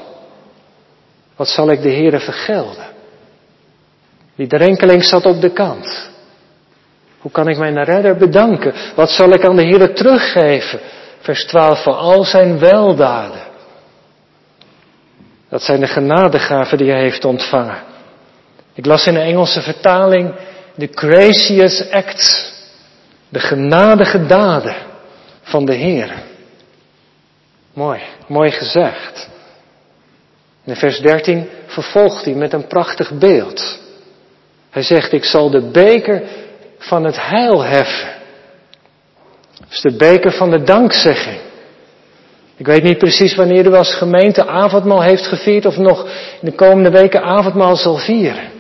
Wat 1.37 1.49
zal 1.49 1.71
ik 1.71 1.83
de 1.83 1.91
Heere 1.91 2.21
vergelden? 2.21 2.87
Die 4.35 4.47
drenkeling 4.47 5.05
zat 5.05 5.25
op 5.25 5.41
de 5.41 5.53
kant. 5.53 6.11
Hoe 7.19 7.31
kan 7.31 7.49
ik 7.49 7.59
mijn 7.59 7.85
redder 7.85 8.17
bedanken? 8.17 8.75
Wat 8.95 9.11
zal 9.11 9.31
ik 9.31 9.45
aan 9.45 9.57
de 9.57 9.63
Heere 9.63 9.93
teruggeven? 9.93 10.81
Vers 11.21 11.45
12, 11.45 11.83
voor 11.83 11.95
al 11.95 12.25
zijn 12.25 12.59
weldaden. 12.59 13.43
Dat 15.49 15.63
zijn 15.63 15.81
de 15.81 15.87
genadegaven 15.87 16.79
die 16.79 16.91
hij 16.91 17.01
heeft 17.01 17.25
ontvangen. 17.25 17.83
Ik 18.75 18.87
las 18.87 19.07
in 19.07 19.15
de 19.15 19.21
Engelse 19.21 19.63
vertaling 19.63 20.35
de 20.75 20.89
gracious 20.91 21.91
acts. 21.91 22.53
De 23.29 23.41
genadige 23.41 24.27
daden 24.27 24.87
van 25.49 25.65
de 25.65 25.75
Heer. 25.75 26.23
Mooi, 27.73 28.01
mooi 28.27 28.51
gezegd. 28.51 29.29
In 30.65 30.77
vers 30.77 31.01
13 31.01 31.49
vervolgt 31.67 32.25
hij 32.25 32.35
met 32.35 32.53
een 32.53 32.67
prachtig 32.67 33.19
beeld. 33.19 33.79
Hij 34.71 34.83
zegt, 34.83 35.13
ik 35.13 35.25
zal 35.25 35.51
de 35.51 35.71
beker 35.71 36.23
van 36.79 37.05
het 37.05 37.17
heil 37.27 37.65
heffen. 37.65 38.17
Dus 39.69 39.81
de 39.81 39.97
beker 39.97 40.33
van 40.33 40.51
de 40.51 40.63
dankzegging. 40.63 41.41
Ik 42.57 42.67
weet 42.67 42.83
niet 42.83 42.99
precies 42.99 43.35
wanneer 43.35 43.67
u 43.67 43.75
als 43.75 43.95
gemeente 43.95 44.47
avondmaal 44.47 45.03
heeft 45.03 45.27
gevierd 45.27 45.67
of 45.67 45.77
nog 45.77 46.05
in 46.41 46.51
de 46.51 46.55
komende 46.55 46.91
weken 46.91 47.23
avondmaal 47.23 47.77
zal 47.77 47.97
vieren. 47.97 48.51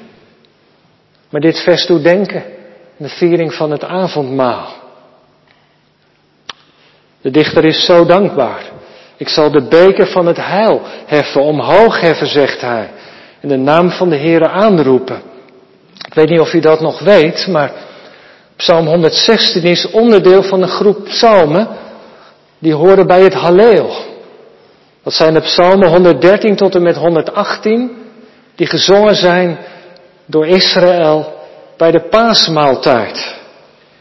Maar 1.31 1.41
dit 1.41 1.61
vers 1.61 1.87
doet 1.87 2.03
denken 2.03 2.45
de 2.97 3.09
viering 3.09 3.55
van 3.55 3.71
het 3.71 3.85
avondmaal. 3.85 4.88
De 7.21 7.31
dichter 7.31 7.65
is 7.65 7.85
zo 7.85 8.07
dankbaar. 8.07 8.63
Ik 9.17 9.29
zal 9.29 9.51
de 9.51 9.63
beker 9.63 10.07
van 10.07 10.27
het 10.27 10.37
heil 10.37 10.81
heffen, 11.07 11.43
omhoog 11.43 12.01
heffen, 12.01 12.27
zegt 12.27 12.61
hij. 12.61 12.91
En 13.41 13.49
de 13.49 13.57
naam 13.57 13.91
van 13.91 14.09
de 14.09 14.17
Heere 14.17 14.49
aanroepen. 14.49 15.23
Ik 16.07 16.15
weet 16.15 16.29
niet 16.29 16.41
of 16.41 16.53
u 16.53 16.61
dat 16.61 16.81
nog 16.81 17.01
weet, 17.01 17.47
maar 17.47 17.73
Psalm 18.57 18.87
116 18.87 19.63
is 19.63 19.91
onderdeel 19.91 20.43
van 20.43 20.63
een 20.63 20.69
groep 20.69 21.05
psalmen 21.05 21.69
die 22.59 22.75
horen 22.75 23.07
bij 23.07 23.23
het 23.23 23.35
Halleel. 23.35 23.97
Dat 25.03 25.13
zijn 25.13 25.35
de 25.35 25.41
psalmen 25.41 25.89
113 25.89 26.57
tot 26.57 26.75
en 26.75 26.83
met 26.83 26.97
118, 26.97 27.91
die 28.55 28.67
gezongen 28.67 29.15
zijn 29.17 29.59
door 30.27 30.47
Israël 30.47 31.33
bij 31.77 31.91
de 31.91 32.09
paasmaaltijd. 32.09 33.37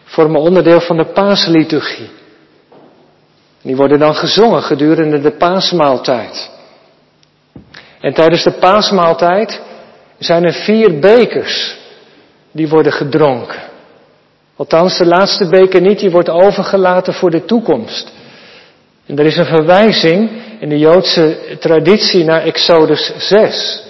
Vormen 0.03 0.41
onderdeel 0.41 0.80
van 0.82 0.97
de 0.97 1.06
paasliturgie. 1.06 2.10
Die 3.67 3.75
worden 3.75 3.99
dan 3.99 4.15
gezongen 4.15 4.62
gedurende 4.62 5.21
de 5.21 5.32
paasmaaltijd. 5.32 6.49
En 7.99 8.13
tijdens 8.13 8.43
de 8.43 8.51
paasmaaltijd 8.51 9.62
zijn 10.17 10.43
er 10.43 10.53
vier 10.53 10.99
bekers 10.99 11.77
die 12.51 12.69
worden 12.69 12.91
gedronken. 12.91 13.60
Althans, 14.56 14.97
de 14.97 15.06
laatste 15.06 15.49
beker 15.49 15.82
niet, 15.82 15.99
die 15.99 16.12
wordt 16.12 16.30
overgelaten 16.30 17.13
voor 17.13 17.30
de 17.30 17.45
toekomst. 17.45 18.12
En 19.06 19.19
er 19.19 19.25
is 19.25 19.38
een 19.38 19.45
verwijzing 19.45 20.30
in 20.60 20.69
de 20.69 20.77
Joodse 20.77 21.38
traditie 21.60 22.23
naar 22.23 22.41
Exodus 22.41 23.13
6. 23.17 23.84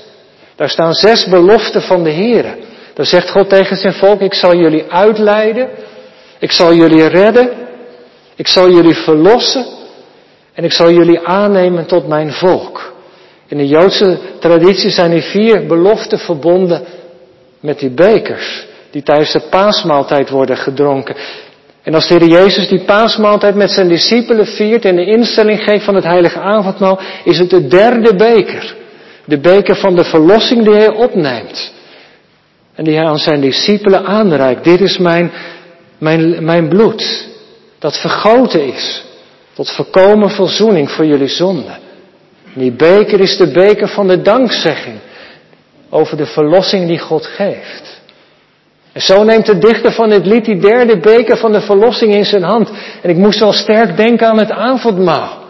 Daar 0.55 0.69
staan 0.69 0.93
zes 0.93 1.27
beloften 1.27 1.81
van 1.81 2.03
de 2.03 2.09
Heer. 2.09 2.55
Dan 2.93 3.05
zegt 3.05 3.29
God 3.29 3.49
tegen 3.49 3.77
zijn 3.77 3.93
volk, 3.93 4.21
ik 4.21 4.33
zal 4.33 4.55
jullie 4.55 4.91
uitleiden, 4.91 5.69
ik 6.39 6.51
zal 6.51 6.73
jullie 6.73 7.07
redden, 7.07 7.66
ik 8.37 8.47
zal 8.47 8.71
jullie 8.71 8.95
verlossen 8.95 9.65
en 10.53 10.63
ik 10.63 10.73
zal 10.73 10.91
jullie 10.91 11.27
aannemen 11.27 11.85
tot 11.85 12.07
mijn 12.07 12.31
volk. 12.31 12.93
In 13.47 13.57
de 13.57 13.67
Joodse 13.67 14.17
traditie 14.39 14.89
zijn 14.89 15.11
die 15.11 15.21
vier 15.21 15.65
beloften 15.65 16.19
verbonden 16.19 16.85
met 17.59 17.79
die 17.79 17.89
bekers 17.89 18.65
die 18.91 19.03
tijdens 19.03 19.31
de 19.31 19.41
paasmaaltijd 19.49 20.29
worden 20.29 20.57
gedronken. 20.57 21.15
En 21.83 21.93
als 21.93 22.07
de 22.07 22.13
Heer 22.13 22.27
Jezus 22.27 22.67
die 22.67 22.83
paasmaaltijd 22.83 23.55
met 23.55 23.71
zijn 23.71 23.87
discipelen 23.87 24.45
viert 24.45 24.85
en 24.85 24.95
de 24.95 25.05
instelling 25.05 25.63
geeft 25.63 25.85
van 25.85 25.95
het 25.95 26.03
heilige 26.03 26.39
avondmaal, 26.39 26.99
is 27.23 27.39
het 27.39 27.49
de 27.49 27.67
derde 27.67 28.15
beker. 28.15 28.75
De 29.25 29.39
beker 29.39 29.75
van 29.75 29.95
de 29.95 30.03
verlossing 30.03 30.63
die 30.63 30.73
hij 30.73 30.89
opneemt. 30.89 31.73
En 32.75 32.83
die 32.83 32.95
hij 32.95 33.05
aan 33.05 33.17
zijn 33.17 33.41
discipelen 33.41 34.05
aanreikt. 34.05 34.63
Dit 34.63 34.81
is 34.81 34.97
mijn, 34.97 35.31
mijn, 35.97 36.45
mijn 36.45 36.67
bloed. 36.67 37.27
Dat 37.79 37.97
vergoten 37.97 38.73
is. 38.73 39.05
Tot 39.53 39.71
voorkomen 39.71 40.29
verzoening 40.29 40.91
voor 40.91 41.05
jullie 41.05 41.27
zonden. 41.27 41.77
die 42.53 42.71
beker 42.71 43.19
is 43.19 43.37
de 43.37 43.51
beker 43.51 43.87
van 43.87 44.07
de 44.07 44.21
dankzegging. 44.21 44.99
Over 45.89 46.17
de 46.17 46.25
verlossing 46.25 46.87
die 46.87 46.99
God 46.99 47.25
geeft. 47.25 48.01
En 48.91 49.01
zo 49.01 49.23
neemt 49.23 49.45
de 49.45 49.57
dichter 49.57 49.91
van 49.91 50.09
dit 50.09 50.25
lied 50.25 50.45
die 50.45 50.59
derde 50.59 50.99
beker 50.99 51.37
van 51.37 51.51
de 51.51 51.61
verlossing 51.61 52.13
in 52.13 52.25
zijn 52.25 52.43
hand. 52.43 52.69
En 53.01 53.09
ik 53.09 53.15
moest 53.15 53.39
wel 53.39 53.53
sterk 53.53 53.97
denken 53.97 54.27
aan 54.27 54.37
het 54.37 54.51
avondmaal. 54.51 55.45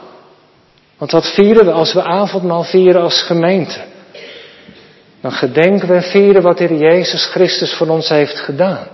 Want 0.97 1.11
wat 1.11 1.33
vieren 1.33 1.65
we 1.65 1.71
als 1.71 1.93
we 1.93 2.03
avondmaal 2.03 2.63
vieren 2.63 3.01
als 3.01 3.21
gemeente? 3.21 3.79
Dan 5.21 5.31
gedenken 5.31 5.87
we 5.87 5.93
en 5.93 6.03
vieren 6.03 6.41
wat 6.41 6.59
Heer 6.59 6.73
Jezus 6.73 7.25
Christus 7.25 7.73
voor 7.73 7.87
ons 7.87 8.09
heeft 8.09 8.39
gedaan. 8.39 8.87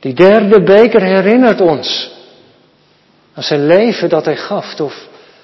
Die 0.00 0.14
derde 0.14 0.62
beker 0.62 1.02
herinnert 1.02 1.60
ons 1.60 2.10
aan 3.34 3.42
zijn 3.42 3.66
leven 3.66 4.08
dat 4.08 4.24
hij 4.24 4.36
gaf 4.36 4.74
tot, 4.74 4.92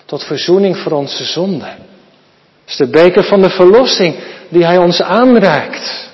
tot 0.05 0.25
verzoening 0.25 0.77
voor 0.77 0.93
onze 0.93 1.25
zonden. 1.25 1.69
Het 1.69 2.67
is 2.67 2.77
de 2.77 2.87
beker 2.87 3.25
van 3.25 3.43
de 3.43 3.51
verlossing 3.51 4.17
die 4.49 4.65
hij 4.65 4.79
ons 4.79 5.03
aanreikt. 5.03 6.09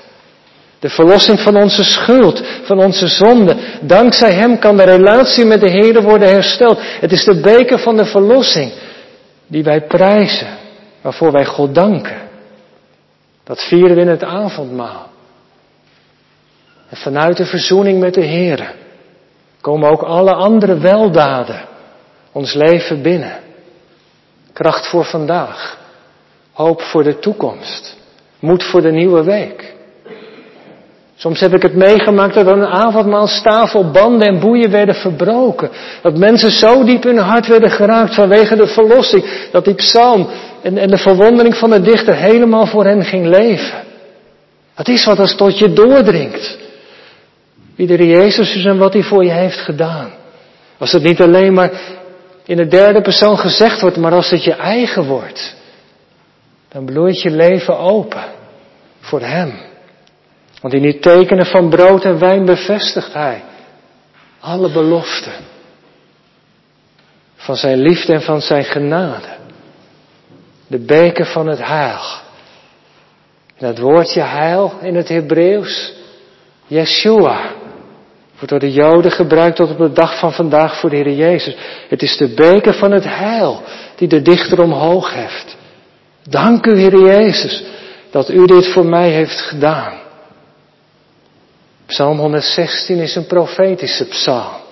De 0.79 0.91
verlossing 0.91 1.41
van 1.41 1.57
onze 1.57 1.85
schuld, 1.85 2.43
van 2.63 2.79
onze 2.79 3.07
zonde. 3.07 3.57
Dankzij 3.81 4.33
Hem 4.33 4.59
kan 4.59 4.77
de 4.77 4.83
relatie 4.83 5.45
met 5.45 5.61
de 5.61 5.71
Heer 5.71 6.03
worden 6.03 6.29
hersteld. 6.29 6.79
Het 6.81 7.13
is 7.13 7.25
de 7.25 7.41
beker 7.41 7.79
van 7.79 7.97
de 7.97 8.05
verlossing 8.05 8.73
die 9.47 9.63
wij 9.63 9.81
prijzen, 9.81 10.49
waarvoor 11.01 11.33
wij 11.33 11.45
God 11.45 11.75
danken. 11.75 12.23
Dat 13.45 13.63
vieren 13.63 13.95
we 13.95 14.01
in 14.01 14.09
het 14.09 14.25
avondmaal. 14.25 15.09
En 16.89 16.97
vanuit 16.97 17.37
de 17.37 17.47
verzoening 17.47 18.01
met 18.01 18.15
de 18.15 18.25
Heer 18.25 18.75
komen 19.65 19.91
ook 19.91 20.03
alle 20.03 20.35
andere 20.35 20.79
weldaden 20.79 21.61
ons 22.33 22.55
leven 22.55 23.03
binnen. 23.03 23.33
Kracht 24.53 24.87
voor 24.87 25.05
vandaag, 25.05 25.79
hoop 26.53 26.83
voor 26.83 27.03
de 27.03 27.19
toekomst, 27.19 27.97
moed 28.39 28.65
voor 28.65 28.83
de 28.83 28.91
nieuwe 28.91 29.23
week. 29.25 29.75
Soms 31.17 31.41
heb 31.41 31.55
ik 31.55 31.63
het 31.63 31.75
meegemaakt 31.75 32.35
dat 32.35 32.47
aan 32.47 32.61
een 32.61 32.67
avondmaalstafel 32.67 33.91
banden 33.91 34.29
en 34.29 34.41
boeien 34.41 34.71
werden 34.71 34.95
verbroken. 34.95 35.71
Dat 36.03 36.19
mensen 36.19 36.51
zo 36.51 36.85
diep 36.85 37.05
in 37.05 37.17
hun 37.17 37.25
hart 37.25 37.47
werden 37.47 37.71
geraakt 37.71 38.15
vanwege 38.15 38.57
de 38.57 38.67
verlossing. 38.67 39.49
Dat 39.53 39.65
die 39.65 39.75
psalm 39.75 40.29
en, 40.63 40.79
en 40.79 40.89
de 40.89 40.99
verwondering 40.99 41.57
van 41.57 41.71
de 41.71 41.81
dichter 41.81 42.15
helemaal 42.15 42.67
voor 42.67 42.85
hen 42.85 43.05
ging 43.05 43.27
leven. 43.27 43.83
Dat 44.75 44.89
is 44.89 45.05
wat 45.05 45.19
als 45.19 45.37
tot 45.37 45.59
je 45.59 45.73
doordringt. 45.73 46.64
Wie 47.75 47.87
de 47.87 48.07
Jezus 48.07 48.55
is 48.55 48.65
en 48.65 48.79
wat 48.79 48.93
hij 48.93 49.03
voor 49.03 49.25
je 49.25 49.33
heeft 49.33 49.59
gedaan. 49.59 50.13
Als 50.79 50.93
het 50.93 51.03
niet 51.03 51.21
alleen 51.21 51.53
maar 51.53 51.71
in 52.45 52.57
de 52.57 52.67
derde 52.67 53.01
persoon 53.01 53.39
gezegd 53.39 53.81
wordt, 53.81 53.97
maar 53.97 54.13
als 54.13 54.31
het 54.31 54.45
je 54.45 54.55
eigen 54.55 55.05
wordt. 55.05 55.57
Dan 56.69 56.85
bloeit 56.85 57.23
je 57.23 57.31
leven 57.31 57.79
open 57.79 58.25
voor 59.01 59.21
Hem. 59.21 59.55
Want 60.61 60.75
in 60.75 60.83
die 60.83 60.99
tekenen 60.99 61.47
van 61.47 61.69
brood 61.69 62.05
en 62.05 62.19
wijn 62.19 62.45
bevestigt 62.45 63.13
Hij 63.13 63.43
alle 64.41 64.73
beloften 64.73 65.33
van 67.37 67.57
Zijn 67.57 67.79
liefde 67.79 68.13
en 68.13 68.23
van 68.23 68.41
Zijn 68.41 68.65
genade. 68.65 69.37
De 70.67 70.79
beker 70.79 71.27
van 71.27 71.47
het 71.47 71.67
heil. 71.67 72.23
En 73.57 73.67
dat 73.67 73.79
woordje 73.79 74.21
heil 74.21 74.73
in 74.81 74.95
het 74.95 75.09
Hebreeuws, 75.09 75.93
Yeshua, 76.67 77.41
wordt 78.35 78.49
door 78.49 78.59
de 78.59 78.73
Joden 78.73 79.11
gebruikt 79.11 79.57
tot 79.57 79.71
op 79.71 79.79
de 79.79 79.93
dag 79.93 80.19
van 80.19 80.33
vandaag 80.33 80.81
voor 80.81 80.91
de 80.91 80.97
Heer 80.97 81.13
Jezus. 81.13 81.57
Het 81.89 82.03
is 82.03 82.17
de 82.17 82.29
beker 82.29 82.75
van 82.75 82.93
het 82.93 83.05
heil 83.05 83.63
die 83.97 84.09
de 84.09 84.23
dichter 84.23 84.61
omhoog 84.61 85.15
heeft. 85.15 85.57
Dank 86.29 86.67
u, 86.67 86.79
Heer 86.79 86.99
Jezus, 87.01 87.65
dat 88.11 88.31
u 88.31 88.47
dit 88.47 88.67
voor 88.67 88.87
mij 88.87 89.11
heeft 89.11 89.41
gedaan. 89.41 90.03
Psalm 91.87 92.19
116 92.19 92.99
is 92.99 93.15
een 93.15 93.27
profetische 93.27 94.09
psalm. 94.09 94.63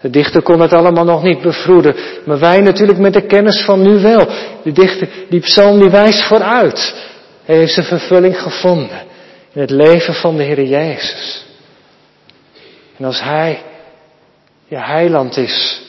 De 0.00 0.10
dichter 0.10 0.42
kon 0.42 0.60
het 0.60 0.72
allemaal 0.72 1.04
nog 1.04 1.22
niet 1.22 1.42
bevroeden, 1.42 1.94
maar 2.24 2.38
wij 2.38 2.60
natuurlijk 2.60 2.98
met 2.98 3.12
de 3.12 3.26
kennis 3.26 3.60
van 3.64 3.82
nu 3.82 4.00
wel. 4.00 4.28
De 4.62 4.72
dichter, 4.72 5.08
die 5.28 5.40
psalm 5.40 5.80
die 5.80 5.90
wijst 5.90 6.26
vooruit. 6.26 6.94
Hij 7.44 7.56
heeft 7.56 7.72
zijn 7.72 7.86
vervulling 7.86 8.42
gevonden 8.42 9.02
in 9.52 9.60
het 9.60 9.70
leven 9.70 10.14
van 10.14 10.36
de 10.36 10.42
Heer 10.42 10.62
Jezus. 10.62 11.45
En 12.98 13.04
als 13.04 13.22
Hij 13.22 13.62
je 14.68 14.78
heiland 14.78 15.36
is, 15.36 15.82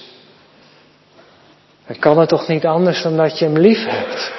dan 1.88 2.00
kan 2.00 2.20
het 2.20 2.30
toch 2.30 2.48
niet 2.48 2.66
anders 2.66 3.02
dan 3.02 3.18
dat 3.18 3.40
je 3.40 3.46
Hem 3.46 3.58
lief 3.58 3.86
hebt. 3.86 4.32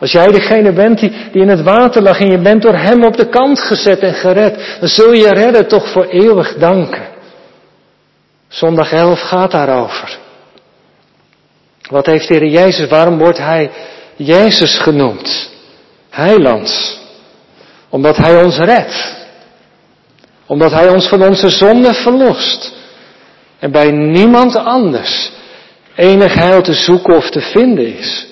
Als 0.00 0.12
jij 0.12 0.30
degene 0.30 0.72
bent 0.72 0.98
die, 0.98 1.12
in 1.32 1.48
het 1.48 1.62
water 1.62 2.02
lag 2.02 2.20
en 2.20 2.30
je 2.30 2.38
bent 2.38 2.62
door 2.62 2.74
Hem 2.74 3.04
op 3.04 3.16
de 3.16 3.28
kant 3.28 3.60
gezet 3.60 3.98
en 3.98 4.14
gered, 4.14 4.76
dan 4.80 4.88
zul 4.88 5.12
je 5.12 5.28
redden 5.28 5.68
toch 5.68 5.88
voor 5.88 6.04
eeuwig 6.04 6.54
danken. 6.54 7.06
Zondag 8.48 8.92
11 8.92 9.20
gaat 9.20 9.50
daarover. 9.50 10.18
Wat 11.90 12.06
heeft 12.06 12.28
de 12.28 12.50
Jezus, 12.50 12.88
waarom 12.88 13.18
wordt 13.18 13.38
Hij 13.38 13.70
Jezus 14.16 14.78
genoemd? 14.78 15.50
Heiland. 16.10 17.00
Omdat 17.88 18.16
Hij 18.16 18.42
ons 18.42 18.58
redt. 18.58 19.17
Omdat 20.48 20.72
Hij 20.72 20.88
ons 20.88 21.08
van 21.08 21.22
onze 21.22 21.50
zonde 21.50 21.94
verlost. 21.94 22.72
En 23.58 23.70
bij 23.70 23.90
niemand 23.90 24.56
anders 24.56 25.30
enig 25.94 26.34
heil 26.34 26.62
te 26.62 26.72
zoeken 26.72 27.16
of 27.16 27.30
te 27.30 27.40
vinden 27.40 27.96
is. 27.96 28.26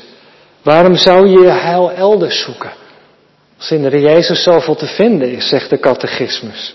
Waarom 0.63 0.95
zou 0.95 1.29
je 1.29 1.41
je 1.41 1.51
heil 1.51 1.93
elders 1.93 2.43
zoeken? 2.43 2.73
Als 3.59 3.71
in 3.71 3.83
de 3.83 4.01
Jezus 4.01 4.43
zoveel 4.43 4.75
te 4.75 4.87
vinden 4.87 5.33
is, 5.33 5.49
zegt 5.49 5.71
de 5.71 5.79
catechismus. 5.79 6.75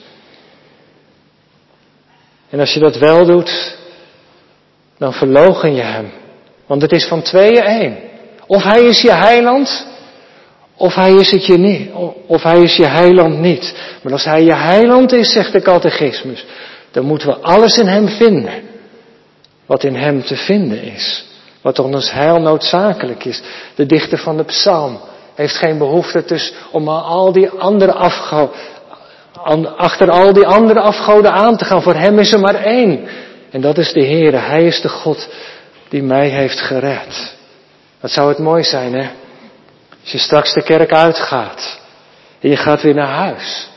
En 2.50 2.60
als 2.60 2.74
je 2.74 2.80
dat 2.80 2.98
wel 2.98 3.26
doet, 3.26 3.78
dan 4.98 5.14
verlogen 5.14 5.74
je 5.76 5.82
hem. 5.82 6.12
Want 6.66 6.82
het 6.82 6.92
is 6.92 7.06
van 7.06 7.22
tweeën 7.22 7.64
één. 7.64 7.98
Of 8.48 8.64
hij 8.64 8.82
is 8.82 9.02
je 9.02 9.12
heiland, 9.12 9.88
of 10.82 10.96
hij 10.96 11.14
is 11.14 11.32
het 11.32 11.46
je 11.46 11.58
niet. 11.58 11.90
Of 12.28 12.44
hij 12.44 12.62
is 12.62 12.76
je 12.76 12.88
heiland 12.88 13.40
niet. 13.40 13.74
Maar 14.04 14.12
als 14.12 14.26
hij 14.26 14.44
je 14.44 14.56
heiland 14.56 15.14
is, 15.14 15.32
zegt 15.32 15.52
de 15.52 15.62
catechismus, 15.62 16.46
dan 16.92 17.06
moeten 17.06 17.28
we 17.28 17.36
alles 17.36 17.78
in 17.78 17.88
hem 17.88 18.08
vinden. 18.08 18.54
Wat 19.66 19.84
in 19.84 19.96
hem 19.96 20.24
te 20.24 20.36
vinden 20.36 20.84
is. 20.84 21.26
Wat 21.62 21.80
ons 21.80 22.12
heil 22.12 22.40
noodzakelijk 22.40 23.26
is. 23.26 23.42
De 23.76 23.86
dichter 23.86 24.18
van 24.18 24.38
de 24.38 24.44
psalm 24.44 25.00
heeft 25.36 25.58
geen 25.58 25.78
behoefte 25.78 26.24
dus 26.26 26.54
om 26.72 26.88
al 26.88 27.32
die 27.32 27.50
andere 27.50 27.94
afgoden, 27.94 28.58
achter 29.78 30.12
al 30.12 30.34
die 30.34 30.48
andere 30.48 30.80
afgoden 30.80 31.32
aan 31.32 31.58
te 31.58 31.66
gaan. 31.66 31.82
Voor 31.82 31.96
hem 31.96 32.20
is 32.20 32.32
er 32.32 32.40
maar 32.40 32.56
één. 32.56 33.08
En 33.52 33.62
dat 33.62 33.78
is 33.78 33.94
de 33.94 34.06
Heere. 34.06 34.38
Hij 34.38 34.66
is 34.66 34.82
de 34.82 34.90
God 34.90 35.28
die 35.90 36.04
mij 36.04 36.30
heeft 36.30 36.60
gered. 36.60 37.36
Wat 38.00 38.12
zou 38.12 38.30
het 38.30 38.40
mooi 38.40 38.64
zijn, 38.64 38.94
hè? 38.94 39.10
Als 40.12 40.22
je 40.22 40.28
straks 40.28 40.54
de 40.54 40.64
kerk 40.64 40.94
uitgaat 40.94 41.80
en 42.40 42.50
je 42.50 42.56
gaat 42.56 42.82
weer 42.82 42.94
naar 42.94 43.14
huis. 43.14 43.70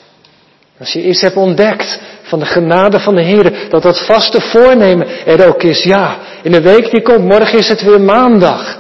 Als 0.79 0.93
je 0.93 1.03
iets 1.03 1.21
hebt 1.21 1.37
ontdekt 1.37 1.99
van 2.23 2.39
de 2.39 2.47
genade 2.47 3.01
van 3.01 3.15
de 3.15 3.23
Heer, 3.23 3.69
dat 3.69 3.83
dat 3.83 4.07
vaste 4.07 4.41
voornemen 4.41 5.27
er 5.27 5.47
ook 5.47 5.63
is. 5.63 5.83
Ja, 5.83 6.17
in 6.43 6.53
de 6.53 6.61
week 6.61 6.91
die 6.91 7.03
komt, 7.03 7.25
morgen 7.25 7.59
is 7.59 7.69
het 7.69 7.83
weer 7.83 8.01
maandag. 8.01 8.79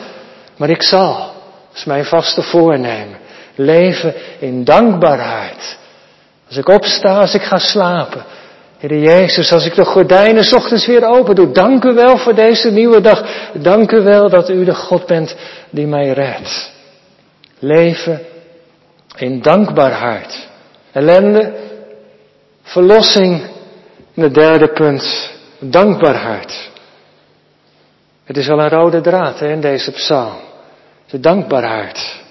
Maar 0.57 0.69
ik 0.69 0.83
zal, 0.83 1.17
dat 1.69 1.77
is 1.77 1.85
mijn 1.85 2.05
vaste 2.05 2.43
voornemen, 2.43 3.19
leven 3.55 4.15
in 4.39 4.65
dankbaarheid. 4.65 5.77
Als 6.49 6.57
ik 6.57 6.69
opsta, 6.69 7.21
als 7.21 7.35
ik 7.35 7.43
ga 7.43 7.59
slapen. 7.59 8.25
Heer 8.79 8.99
Jezus, 8.99 9.53
als 9.53 9.67
ik 9.67 9.75
de 9.75 9.85
gordijnen 9.85 10.55
ochtends 10.55 10.87
weer 10.87 11.05
open 11.05 11.35
doe, 11.35 11.53
dank 11.53 11.85
u 11.85 11.95
wel 11.95 12.19
voor 12.19 12.35
deze 12.35 12.71
nieuwe 12.71 13.01
dag. 13.01 13.25
Dank 13.53 13.93
u 13.93 14.03
wel 14.03 14.29
dat 14.29 14.51
u 14.51 14.65
de 14.65 14.75
God 14.75 15.07
bent 15.07 15.37
die 15.71 15.87
mij 15.87 16.13
redt. 16.13 16.73
Leven 17.65 18.27
in 19.17 19.43
dankbaarheid. 19.43 20.49
ellende, 20.93 21.55
verlossing. 22.63 23.43
En 24.15 24.23
het 24.23 24.35
derde 24.35 24.73
punt, 24.73 25.31
dankbaarheid. 25.59 26.71
Het 28.25 28.37
is 28.37 28.47
wel 28.47 28.61
een 28.61 28.69
rode 28.69 29.01
draad 29.01 29.39
hè, 29.39 29.53
in 29.53 29.61
deze 29.61 29.91
psalm. 29.91 30.37
De 31.11 31.21
dankbaarheid. 31.21 32.23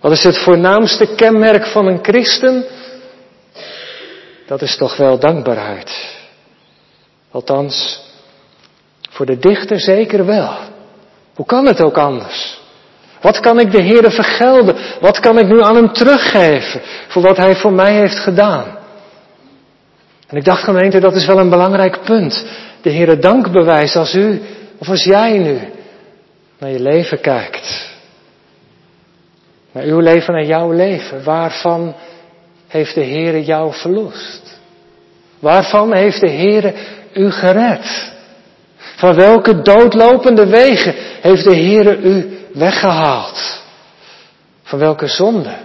Wat 0.00 0.12
is 0.12 0.22
het 0.22 0.38
voornaamste 0.38 1.14
kenmerk 1.14 1.66
van 1.66 1.86
een 1.86 1.98
christen? 2.02 2.64
Dat 4.46 4.62
is 4.62 4.76
toch 4.76 4.96
wel 4.96 5.18
dankbaarheid. 5.18 6.16
Althans, 7.30 8.00
voor 9.10 9.26
de 9.26 9.38
dichter 9.38 9.80
zeker 9.80 10.26
wel. 10.26 10.56
Hoe 11.34 11.46
kan 11.46 11.66
het 11.66 11.80
ook 11.80 11.96
anders? 11.96 12.64
Wat 13.20 13.40
kan 13.40 13.58
ik 13.58 13.70
de 13.70 13.82
Heere 13.82 14.10
vergelden? 14.10 14.76
Wat 15.00 15.20
kan 15.20 15.38
ik 15.38 15.46
nu 15.46 15.62
aan 15.62 15.76
hem 15.76 15.92
teruggeven 15.92 16.80
voor 17.08 17.22
wat 17.22 17.36
hij 17.36 17.56
voor 17.56 17.72
mij 17.72 17.94
heeft 17.94 18.18
gedaan? 18.18 18.64
En 20.26 20.36
ik 20.36 20.44
dacht 20.44 20.62
gemeente, 20.62 21.00
dat 21.00 21.16
is 21.16 21.26
wel 21.26 21.38
een 21.38 21.50
belangrijk 21.50 21.98
punt. 22.04 22.44
De 22.82 22.92
Heere 22.92 23.18
dank 23.18 23.52
bewijst 23.52 23.96
als 23.96 24.14
u 24.14 24.40
of 24.78 24.88
als 24.88 25.04
jij 25.04 25.38
nu 25.38 25.60
naar 26.58 26.70
je 26.70 26.80
leven 26.80 27.20
kijkt. 27.20 27.94
Naar 29.72 29.84
uw 29.84 30.00
leven 30.00 30.34
en 30.34 30.46
jouw 30.46 30.72
leven. 30.72 31.24
Waarvan 31.24 31.94
heeft 32.66 32.94
de 32.94 33.04
Heere 33.04 33.44
jou 33.44 33.74
verlost? 33.74 34.60
Waarvan 35.38 35.92
heeft 35.92 36.20
de 36.20 36.30
Heere 36.30 36.74
u 37.14 37.30
gered? 37.30 38.12
Van 38.96 39.14
welke 39.14 39.62
doodlopende 39.62 40.46
wegen 40.46 40.94
heeft 41.20 41.44
de 41.44 41.56
Heere 41.56 41.96
u 41.96 42.35
weggehaald? 42.56 43.62
Van 44.62 44.78
welke 44.78 45.06
zonde 45.06 45.56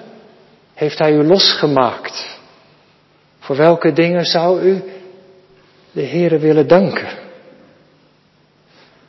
heeft 0.74 1.00
Hij 1.00 1.14
u 1.14 1.24
losgemaakt? 1.24 2.40
Voor 3.40 3.56
welke 3.56 3.94
dingen 3.94 4.26
zou 4.26 4.62
u 4.62 4.84
de 5.92 6.06
Heere 6.06 6.38
willen 6.38 6.68
danken? 6.68 7.10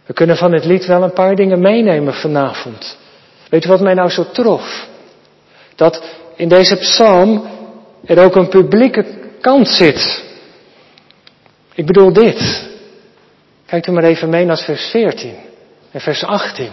We 0.07 0.13
kunnen 0.13 0.37
van 0.37 0.53
het 0.53 0.65
lied 0.65 0.87
wel 0.87 1.03
een 1.03 1.13
paar 1.13 1.35
dingen 1.35 1.61
meenemen 1.61 2.15
vanavond. 2.15 2.97
Weet 3.49 3.65
u 3.65 3.69
wat 3.69 3.81
mij 3.81 3.95
nou 3.95 4.11
zo 4.11 4.31
trof? 4.31 4.87
Dat 5.75 6.03
in 6.37 6.49
deze 6.49 6.77
psalm 6.77 7.51
er 8.05 8.25
ook 8.25 8.37
een 8.37 8.49
publieke 8.49 9.05
kant 9.41 9.69
zit. 9.69 10.25
Ik 11.75 11.87
bedoel 11.87 12.13
dit. 12.13 12.71
Kijk 13.67 13.87
u 13.87 13.93
maar 13.93 14.05
even 14.05 14.29
mee 14.29 14.45
naar 14.45 14.59
vers 14.59 14.91
14 14.91 15.35
en 15.91 16.01
vers 16.01 16.25
18. 16.25 16.71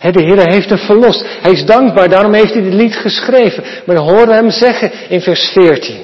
De 0.00 0.22
Heer 0.22 0.50
heeft 0.50 0.68
hem 0.68 0.78
verlost. 0.78 1.24
Hij 1.42 1.52
is 1.52 1.64
dankbaar, 1.64 2.08
daarom 2.08 2.32
heeft 2.32 2.52
hij 2.52 2.62
dit 2.62 2.72
lied 2.72 2.96
geschreven. 2.96 3.64
Maar 3.86 3.96
dan 3.96 4.06
we 4.26 4.34
hem 4.34 4.50
zeggen 4.50 4.92
in 5.08 5.20
vers 5.20 5.48
14. 5.48 5.96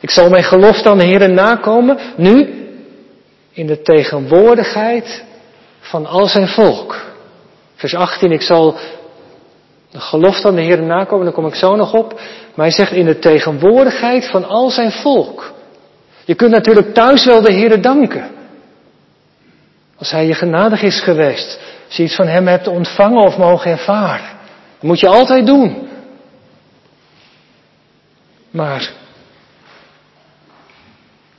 Ik 0.00 0.10
zal 0.10 0.30
mijn 0.30 0.44
gelofte 0.44 0.88
aan 0.88 0.98
de 0.98 1.04
Heer 1.04 1.30
nakomen, 1.30 1.98
nu 2.16 2.64
in 3.52 3.66
de 3.66 3.82
tegenwoordigheid 3.82 5.24
van 5.80 6.06
al 6.06 6.26
zijn 6.26 6.48
volk. 6.48 7.04
Vers 7.74 7.94
18, 7.94 8.32
ik 8.32 8.42
zal 8.42 8.76
de 9.90 10.00
gelofte 10.00 10.48
aan 10.48 10.54
de 10.54 10.62
Heer 10.62 10.82
nakomen, 10.82 11.24
daar 11.24 11.34
kom 11.34 11.46
ik 11.46 11.54
zo 11.54 11.76
nog 11.76 11.92
op. 11.94 12.12
Maar 12.54 12.66
hij 12.66 12.74
zegt 12.74 12.92
in 12.92 13.04
de 13.04 13.18
tegenwoordigheid 13.18 14.26
van 14.26 14.44
al 14.44 14.70
zijn 14.70 14.92
volk. 14.92 15.52
Je 16.24 16.34
kunt 16.34 16.50
natuurlijk 16.50 16.94
thuis 16.94 17.24
wel 17.24 17.40
de 17.40 17.52
Heer 17.52 17.82
danken. 17.82 18.30
Als 19.98 20.10
Hij 20.10 20.26
je 20.26 20.34
genadig 20.34 20.82
is 20.82 21.00
geweest. 21.00 21.58
Als 21.86 21.96
je 21.96 22.02
iets 22.02 22.14
van 22.14 22.26
Hem 22.26 22.46
hebt 22.46 22.66
ontvangen 22.66 23.24
of 23.24 23.36
mogen 23.36 23.70
ervaren. 23.70 24.36
Dat 24.74 24.82
moet 24.82 25.00
je 25.00 25.08
altijd 25.08 25.46
doen. 25.46 25.88
Maar 28.50 28.90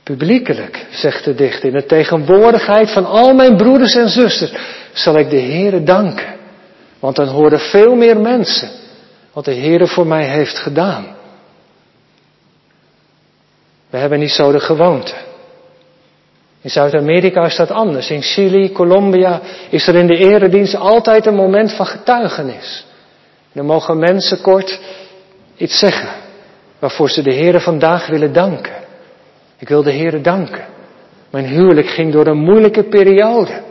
publiekelijk, 0.02 0.86
zegt 0.90 1.24
de 1.24 1.34
dichter, 1.34 1.68
in 1.68 1.74
de 1.74 1.86
tegenwoordigheid 1.86 2.90
van 2.90 3.06
al 3.06 3.34
mijn 3.34 3.56
broeders 3.56 3.94
en 3.94 4.08
zusters, 4.08 4.52
zal 4.92 5.18
ik 5.18 5.30
de 5.30 5.40
Heere 5.40 5.82
danken. 5.82 6.36
Want 6.98 7.16
dan 7.16 7.28
horen 7.28 7.60
veel 7.60 7.94
meer 7.94 8.20
mensen 8.20 8.70
wat 9.32 9.44
de 9.44 9.54
Heere 9.54 9.86
voor 9.86 10.06
mij 10.06 10.28
heeft 10.28 10.58
gedaan. 10.58 11.16
We 13.90 13.98
hebben 13.98 14.18
niet 14.18 14.30
zo 14.30 14.52
de 14.52 14.60
gewoonte. 14.60 15.14
In 16.62 16.70
Zuid-Amerika 16.70 17.44
is 17.44 17.56
dat 17.56 17.70
anders. 17.70 18.10
In 18.10 18.22
Chili, 18.22 18.72
Colombia 18.72 19.40
is 19.70 19.86
er 19.86 19.94
in 19.94 20.06
de 20.06 20.16
eredienst 20.16 20.76
altijd 20.76 21.26
een 21.26 21.34
moment 21.34 21.72
van 21.72 21.86
getuigenis. 21.86 22.86
Dan 23.52 23.66
mogen 23.66 23.98
mensen 23.98 24.40
kort 24.40 24.80
iets 25.56 25.78
zeggen 25.78 26.08
waarvoor 26.78 27.10
ze 27.10 27.22
de 27.22 27.34
Heere 27.34 27.60
vandaag 27.60 28.06
willen 28.06 28.32
danken. 28.32 28.72
Ik 29.58 29.68
wil 29.68 29.82
de 29.82 29.92
Heere 29.92 30.20
danken. 30.20 30.64
Mijn 31.30 31.46
huwelijk 31.46 31.88
ging 31.88 32.12
door 32.12 32.26
een 32.26 32.38
moeilijke 32.38 32.82
periode. 32.82 33.66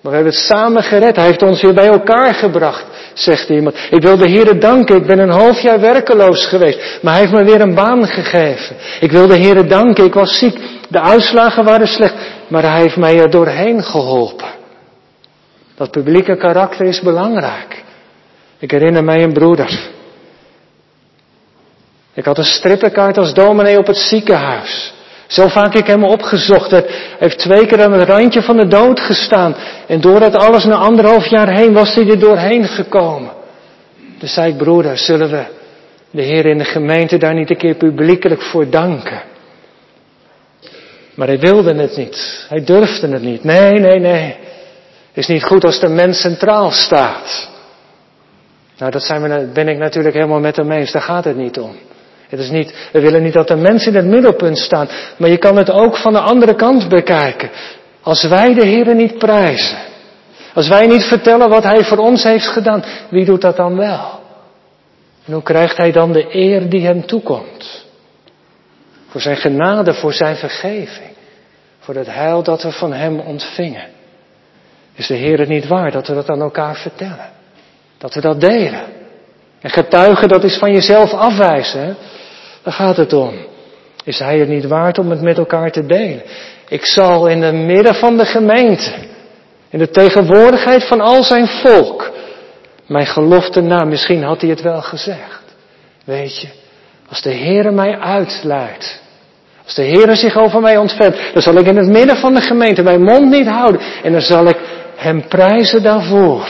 Maar 0.00 0.12
we 0.12 0.18
hebben 0.18 0.32
het 0.32 0.42
samen 0.42 0.82
gered. 0.82 1.16
Hij 1.16 1.24
heeft 1.24 1.42
ons 1.42 1.62
weer 1.62 1.74
bij 1.74 1.86
elkaar 1.86 2.34
gebracht, 2.34 2.84
zegt 3.14 3.48
iemand. 3.48 3.76
Ik 3.90 4.02
wil 4.02 4.16
de 4.16 4.30
Heere 4.30 4.58
danken. 4.58 4.96
Ik 4.96 5.06
ben 5.06 5.18
een 5.18 5.30
half 5.30 5.60
jaar 5.60 5.80
werkeloos 5.80 6.46
geweest. 6.46 6.98
Maar 7.02 7.12
hij 7.12 7.22
heeft 7.22 7.34
me 7.34 7.44
weer 7.44 7.60
een 7.60 7.74
baan 7.74 8.06
gegeven. 8.06 8.76
Ik 9.00 9.10
wil 9.10 9.26
de 9.26 9.38
Heere 9.38 9.66
danken. 9.66 10.04
Ik 10.04 10.14
was 10.14 10.38
ziek. 10.38 10.58
De 10.88 11.00
uitslagen 11.00 11.64
waren 11.64 11.86
slecht. 11.86 12.14
Maar 12.48 12.62
hij 12.62 12.80
heeft 12.80 12.96
mij 12.96 13.18
er 13.18 13.30
doorheen 13.30 13.82
geholpen. 13.82 14.48
Dat 15.74 15.90
publieke 15.90 16.36
karakter 16.36 16.86
is 16.86 17.00
belangrijk. 17.00 17.82
Ik 18.58 18.70
herinner 18.70 19.04
mij 19.04 19.22
een 19.22 19.32
broeder. 19.32 19.92
Ik 22.12 22.24
had 22.24 22.38
een 22.38 22.44
strippenkaart 22.44 23.18
als 23.18 23.34
dominee 23.34 23.78
op 23.78 23.86
het 23.86 23.96
ziekenhuis. 23.96 24.92
Zo 25.26 25.48
vaak 25.48 25.74
ik 25.74 25.86
hem 25.86 26.04
opgezocht 26.04 26.70
heb, 26.70 26.90
heeft 27.18 27.38
twee 27.38 27.66
keer 27.66 27.84
aan 27.84 27.92
het 27.92 28.08
randje 28.08 28.42
van 28.42 28.56
de 28.56 28.66
dood 28.66 29.00
gestaan. 29.00 29.54
En 29.86 30.00
door 30.00 30.20
dat 30.20 30.36
alles 30.36 30.64
na 30.64 30.74
anderhalf 30.74 31.26
jaar 31.26 31.52
heen 31.52 31.72
was 31.72 31.94
hij 31.94 32.08
er 32.08 32.18
doorheen 32.18 32.64
gekomen. 32.64 33.32
Dus 34.18 34.34
zei 34.34 34.52
ik, 34.52 34.56
broeder, 34.56 34.98
zullen 34.98 35.30
we 35.30 35.44
de 36.10 36.22
Heer 36.22 36.46
in 36.46 36.58
de 36.58 36.64
gemeente 36.64 37.18
daar 37.18 37.34
niet 37.34 37.50
een 37.50 37.56
keer 37.56 37.74
publiekelijk 37.74 38.42
voor 38.42 38.70
danken? 38.70 39.22
Maar 41.14 41.26
hij 41.26 41.38
wilde 41.38 41.74
het 41.74 41.96
niet. 41.96 42.46
Hij 42.48 42.64
durfde 42.64 43.08
het 43.08 43.22
niet. 43.22 43.44
Nee, 43.44 43.70
nee, 43.70 43.98
nee. 43.98 44.36
Is 45.12 45.26
niet 45.26 45.44
goed 45.44 45.64
als 45.64 45.80
de 45.80 45.88
mens 45.88 46.20
centraal 46.20 46.70
staat. 46.70 47.48
Nou, 48.78 48.90
dat 48.90 49.02
zijn 49.02 49.22
we, 49.22 49.50
ben 49.52 49.68
ik 49.68 49.78
natuurlijk 49.78 50.14
helemaal 50.14 50.40
met 50.40 50.56
hem 50.56 50.70
eens. 50.70 50.92
Daar 50.92 51.02
gaat 51.02 51.24
het 51.24 51.36
niet 51.36 51.58
om. 51.58 51.76
Het 52.28 52.40
is 52.40 52.50
niet, 52.50 52.88
we 52.92 53.00
willen 53.00 53.22
niet 53.22 53.32
dat 53.32 53.48
de 53.48 53.56
mens 53.56 53.86
in 53.86 53.94
het 53.94 54.04
middelpunt 54.04 54.58
staan. 54.58 54.88
Maar 55.16 55.30
je 55.30 55.38
kan 55.38 55.56
het 55.56 55.70
ook 55.70 55.96
van 55.96 56.12
de 56.12 56.18
andere 56.18 56.54
kant 56.54 56.88
bekijken. 56.88 57.50
Als 58.00 58.22
wij 58.22 58.54
de 58.54 58.66
Heer 58.66 58.94
niet 58.94 59.18
prijzen. 59.18 59.78
Als 60.54 60.68
wij 60.68 60.86
niet 60.86 61.04
vertellen 61.04 61.48
wat 61.48 61.62
Hij 61.62 61.84
voor 61.84 61.98
ons 61.98 62.22
heeft 62.22 62.46
gedaan. 62.46 62.84
Wie 63.10 63.24
doet 63.24 63.40
dat 63.40 63.56
dan 63.56 63.76
wel? 63.76 64.20
En 65.26 65.32
hoe 65.32 65.42
krijgt 65.42 65.76
Hij 65.76 65.92
dan 65.92 66.12
de 66.12 66.26
eer 66.30 66.68
die 66.68 66.86
Hem 66.86 67.06
toekomt? 67.06 67.83
Voor 69.14 69.22
Zijn 69.22 69.36
genade, 69.36 69.94
voor 69.94 70.12
Zijn 70.12 70.36
vergeving. 70.36 71.10
Voor 71.78 71.94
het 71.94 72.06
heil 72.06 72.42
dat 72.42 72.62
we 72.62 72.72
van 72.72 72.92
Hem 72.92 73.20
ontvingen. 73.20 73.86
Is 74.94 75.06
de 75.06 75.14
Heer 75.14 75.38
het 75.38 75.48
niet 75.48 75.66
waar 75.66 75.90
dat 75.90 76.06
we 76.06 76.14
dat 76.14 76.28
aan 76.28 76.40
elkaar 76.40 76.76
vertellen? 76.76 77.30
Dat 77.98 78.14
we 78.14 78.20
dat 78.20 78.40
delen? 78.40 78.82
En 79.60 79.70
getuigen, 79.70 80.28
dat 80.28 80.44
is 80.44 80.56
van 80.56 80.72
jezelf 80.72 81.12
afwijzen. 81.12 81.80
Hè? 81.80 81.94
Daar 82.62 82.72
gaat 82.72 82.96
het 82.96 83.12
om. 83.12 83.34
Is 84.04 84.18
hij 84.18 84.38
het 84.38 84.48
niet 84.48 84.66
waard 84.66 84.98
om 84.98 85.10
het 85.10 85.20
met 85.20 85.38
elkaar 85.38 85.70
te 85.70 85.86
delen? 85.86 86.22
Ik 86.68 86.84
zal 86.84 87.26
in 87.26 87.42
het 87.42 87.54
midden 87.54 87.94
van 87.94 88.16
de 88.16 88.24
gemeente, 88.24 88.92
in 89.68 89.78
de 89.78 89.90
tegenwoordigheid 89.90 90.84
van 90.84 91.00
al 91.00 91.22
zijn 91.22 91.46
volk, 91.46 92.12
mijn 92.86 93.06
gelofte 93.06 93.60
na, 93.60 93.84
misschien 93.84 94.22
had 94.22 94.40
hij 94.40 94.50
het 94.50 94.62
wel 94.62 94.82
gezegd. 94.82 95.42
Weet 96.04 96.40
je, 96.40 96.48
als 97.08 97.22
de 97.22 97.34
Heere 97.34 97.70
mij 97.70 97.98
uitleidt, 97.98 99.02
als 99.64 99.74
de 99.74 99.84
Heere 99.84 100.14
zich 100.14 100.36
over 100.36 100.60
mij 100.60 100.76
ontfermt, 100.76 101.16
dan 101.32 101.42
zal 101.42 101.56
ik 101.56 101.66
in 101.66 101.76
het 101.76 101.88
midden 101.88 102.16
van 102.16 102.34
de 102.34 102.40
gemeente 102.40 102.82
mijn 102.82 103.02
mond 103.02 103.30
niet 103.30 103.46
houden 103.46 103.80
en 104.02 104.12
dan 104.12 104.20
zal 104.20 104.46
ik 104.46 104.58
hem 104.96 105.28
prijzen 105.28 105.82
daarvoor. 105.82 106.48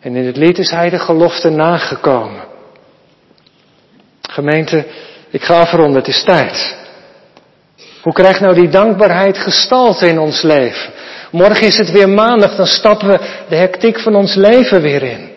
En 0.00 0.16
in 0.16 0.26
het 0.26 0.36
lied 0.36 0.58
is 0.58 0.70
hij 0.70 0.90
de 0.90 0.98
gelofte 0.98 1.50
nagekomen. 1.50 2.44
Gemeente, 4.20 4.86
ik 5.30 5.42
ga 5.42 5.60
afronden, 5.60 5.96
het 5.96 6.08
is 6.08 6.24
tijd. 6.24 6.76
Hoe 8.02 8.12
krijgt 8.12 8.40
nou 8.40 8.54
die 8.54 8.68
dankbaarheid 8.68 9.38
gestalte 9.38 10.08
in 10.08 10.18
ons 10.18 10.42
leven? 10.42 10.92
Morgen 11.30 11.66
is 11.66 11.76
het 11.76 11.90
weer 11.90 12.08
maandag, 12.08 12.56
dan 12.56 12.66
stappen 12.66 13.08
we 13.08 13.18
de 13.48 13.56
hectiek 13.56 14.00
van 14.00 14.14
ons 14.14 14.34
leven 14.34 14.82
weer 14.82 15.02
in. 15.02 15.30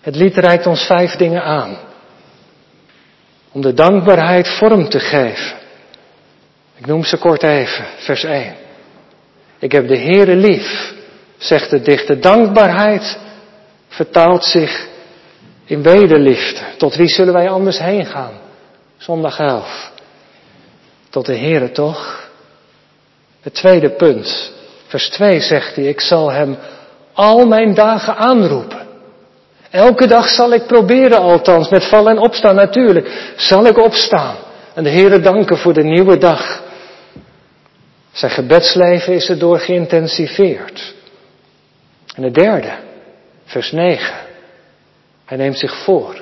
Het 0.00 0.16
lied 0.16 0.36
reikt 0.36 0.66
ons 0.66 0.86
vijf 0.86 1.16
dingen 1.16 1.42
aan. 1.42 1.76
Om 3.56 3.62
de 3.62 3.74
dankbaarheid 3.74 4.48
vorm 4.48 4.88
te 4.88 5.00
geven. 5.00 5.56
Ik 6.74 6.86
noem 6.86 7.04
ze 7.04 7.16
kort 7.16 7.42
even, 7.42 7.84
vers 7.96 8.24
1. 8.24 8.54
Ik 9.58 9.72
heb 9.72 9.88
de 9.88 9.98
Heere 9.98 10.36
lief, 10.36 10.94
zegt 11.36 11.70
de 11.70 11.80
dichter. 11.80 12.20
Dankbaarheid 12.20 13.18
vertaalt 13.88 14.44
zich 14.44 14.86
in 15.64 15.82
wederliefde. 15.82 16.60
Tot 16.76 16.94
wie 16.94 17.08
zullen 17.08 17.32
wij 17.32 17.48
anders 17.48 17.78
heen 17.78 18.06
gaan 18.06 18.32
Zondag 18.96 19.38
11. 19.38 19.90
Tot 21.10 21.26
de 21.26 21.36
Heere 21.36 21.72
toch? 21.72 22.30
Het 23.40 23.54
tweede 23.54 23.90
punt. 23.90 24.52
Vers 24.86 25.08
2 25.08 25.40
zegt 25.40 25.76
hij, 25.76 25.84
ik 25.84 26.00
zal 26.00 26.30
hem 26.30 26.58
al 27.12 27.46
mijn 27.46 27.74
dagen 27.74 28.16
aanroepen. 28.16 28.85
Elke 29.70 30.06
dag 30.06 30.28
zal 30.28 30.52
ik 30.52 30.66
proberen 30.66 31.18
althans, 31.18 31.68
met 31.68 31.84
vallen 31.84 32.10
en 32.10 32.18
opstaan 32.18 32.54
natuurlijk, 32.54 33.32
zal 33.36 33.66
ik 33.66 33.78
opstaan. 33.78 34.36
En 34.74 34.84
de 34.84 34.90
Heere 34.90 35.20
danken 35.20 35.58
voor 35.58 35.72
de 35.72 35.84
nieuwe 35.84 36.18
dag. 36.18 36.62
Zijn 38.12 38.30
gebedsleven 38.30 39.14
is 39.14 39.28
erdoor 39.28 39.58
geïntensiveerd. 39.58 40.94
En 42.14 42.22
het 42.22 42.34
derde, 42.34 42.72
vers 43.44 43.72
9. 43.72 44.14
Hij 45.24 45.36
neemt 45.36 45.58
zich 45.58 45.76
voor. 45.84 46.16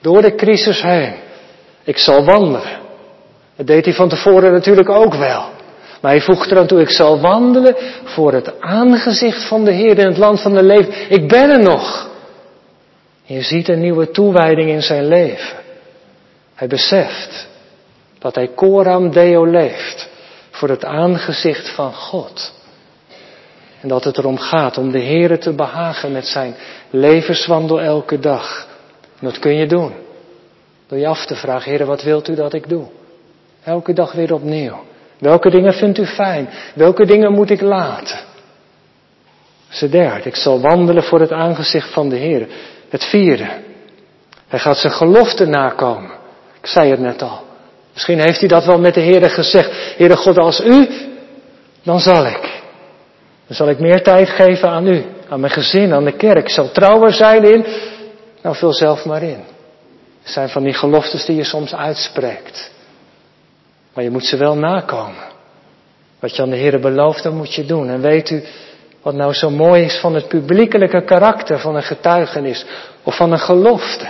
Door 0.00 0.22
de 0.22 0.34
crisis 0.34 0.82
heen. 0.82 1.14
Ik 1.84 1.98
zal 1.98 2.24
wandelen. 2.24 2.80
Dat 3.56 3.66
deed 3.66 3.84
hij 3.84 3.94
van 3.94 4.08
tevoren 4.08 4.52
natuurlijk 4.52 4.88
ook 4.88 5.14
wel. 5.14 5.44
Maar 6.00 6.10
hij 6.10 6.20
voegt 6.20 6.50
eraan 6.50 6.66
toe, 6.66 6.80
ik 6.80 6.90
zal 6.90 7.20
wandelen 7.20 7.76
voor 8.04 8.32
het 8.32 8.60
aangezicht 8.60 9.48
van 9.48 9.64
de 9.64 9.72
Heer 9.72 9.98
in 9.98 10.06
het 10.06 10.16
land 10.16 10.40
van 10.40 10.54
de 10.54 10.62
leven. 10.62 10.94
Ik 11.08 11.28
ben 11.28 11.50
er 11.50 11.62
nog. 11.62 12.10
Je 13.32 13.42
ziet 13.42 13.68
een 13.68 13.80
nieuwe 13.80 14.10
toewijding 14.10 14.70
in 14.70 14.82
zijn 14.82 15.06
leven. 15.06 15.58
Hij 16.54 16.68
beseft 16.68 17.48
dat 18.18 18.34
hij 18.34 18.54
coram 18.54 19.10
deo 19.10 19.44
leeft 19.44 20.08
voor 20.50 20.68
het 20.68 20.84
aangezicht 20.84 21.68
van 21.68 21.94
God. 21.94 22.52
En 23.80 23.88
dat 23.88 24.04
het 24.04 24.18
erom 24.18 24.38
gaat 24.38 24.78
om 24.78 24.90
de 24.90 24.98
Heer 24.98 25.38
te 25.38 25.52
behagen 25.52 26.12
met 26.12 26.26
zijn 26.26 26.54
levenswandel 26.90 27.80
elke 27.80 28.18
dag. 28.18 28.68
En 29.20 29.26
dat 29.26 29.38
kun 29.38 29.56
je 29.56 29.66
doen. 29.66 29.92
Door 30.86 30.98
je 30.98 31.06
af 31.06 31.26
te 31.26 31.34
vragen, 31.34 31.70
Heer, 31.70 31.86
wat 31.86 32.02
wilt 32.02 32.28
u 32.28 32.34
dat 32.34 32.52
ik 32.52 32.68
doe? 32.68 32.86
Elke 33.64 33.92
dag 33.92 34.12
weer 34.12 34.34
opnieuw. 34.34 34.84
Welke 35.18 35.50
dingen 35.50 35.74
vindt 35.74 35.98
u 35.98 36.06
fijn? 36.06 36.48
Welke 36.74 37.06
dingen 37.06 37.32
moet 37.32 37.50
ik 37.50 37.60
laten? 37.60 38.18
Ze 39.68 39.88
derde, 39.88 40.28
ik 40.28 40.36
zal 40.36 40.60
wandelen 40.60 41.02
voor 41.02 41.20
het 41.20 41.32
aangezicht 41.32 41.92
van 41.92 42.08
de 42.08 42.16
Heer. 42.16 42.48
Het 42.92 43.04
vierde, 43.04 43.48
hij 44.48 44.58
gaat 44.58 44.76
zijn 44.76 44.92
gelofte 44.92 45.46
nakomen. 45.46 46.10
Ik 46.60 46.66
zei 46.66 46.90
het 46.90 47.00
net 47.00 47.22
al. 47.22 47.42
Misschien 47.92 48.20
heeft 48.20 48.38
hij 48.38 48.48
dat 48.48 48.64
wel 48.64 48.78
met 48.78 48.94
de 48.94 49.00
Heer 49.00 49.30
gezegd. 49.30 49.96
Heere 49.96 50.16
God, 50.16 50.38
als 50.38 50.60
u, 50.60 50.88
dan 51.82 52.00
zal 52.00 52.26
ik. 52.26 52.62
Dan 53.46 53.56
zal 53.56 53.68
ik 53.68 53.78
meer 53.78 54.02
tijd 54.02 54.28
geven 54.28 54.68
aan 54.68 54.86
u, 54.86 55.04
aan 55.28 55.40
mijn 55.40 55.52
gezin, 55.52 55.92
aan 55.92 56.04
de 56.04 56.16
kerk. 56.16 56.38
Ik 56.38 56.48
zal 56.48 56.70
trouwer 56.70 57.12
zijn 57.12 57.44
in. 57.44 57.66
Nou, 58.42 58.56
vul 58.56 58.72
zelf 58.72 59.04
maar 59.04 59.22
in. 59.22 59.44
Het 60.22 60.32
zijn 60.32 60.48
van 60.48 60.62
die 60.62 60.74
geloftes 60.74 61.24
die 61.24 61.36
je 61.36 61.44
soms 61.44 61.74
uitspreekt. 61.74 62.70
Maar 63.94 64.04
je 64.04 64.10
moet 64.10 64.26
ze 64.26 64.36
wel 64.36 64.56
nakomen. 64.56 65.24
Wat 66.20 66.36
je 66.36 66.42
aan 66.42 66.50
de 66.50 66.56
Heer 66.56 66.80
belooft, 66.80 67.22
dat 67.22 67.32
moet 67.32 67.54
je 67.54 67.64
doen. 67.64 67.88
En 67.88 68.00
weet 68.00 68.30
u 68.30 68.44
wat 69.02 69.14
nou 69.14 69.32
zo 69.32 69.50
mooi 69.50 69.82
is 69.82 69.98
van 69.98 70.14
het 70.14 70.28
publiekelijke 70.28 71.04
karakter 71.04 71.58
van 71.58 71.76
een 71.76 71.82
getuigenis 71.82 72.66
of 73.02 73.16
van 73.16 73.32
een 73.32 73.38
gelofte? 73.38 74.08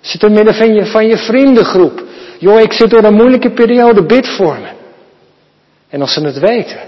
Zit 0.00 0.22
er 0.22 0.30
midden 0.30 0.54
van 0.54 0.74
je, 0.74 0.86
van 0.86 1.06
je 1.06 1.16
vriendengroep. 1.16 2.02
Joh, 2.38 2.60
ik 2.60 2.72
zit 2.72 2.90
door 2.90 3.04
een 3.04 3.14
moeilijke 3.14 3.50
periode, 3.50 4.06
bid 4.06 4.28
voor 4.28 4.58
me. 4.58 4.68
En 5.88 6.00
als 6.00 6.12
ze 6.12 6.20
het 6.20 6.38
weten. 6.38 6.80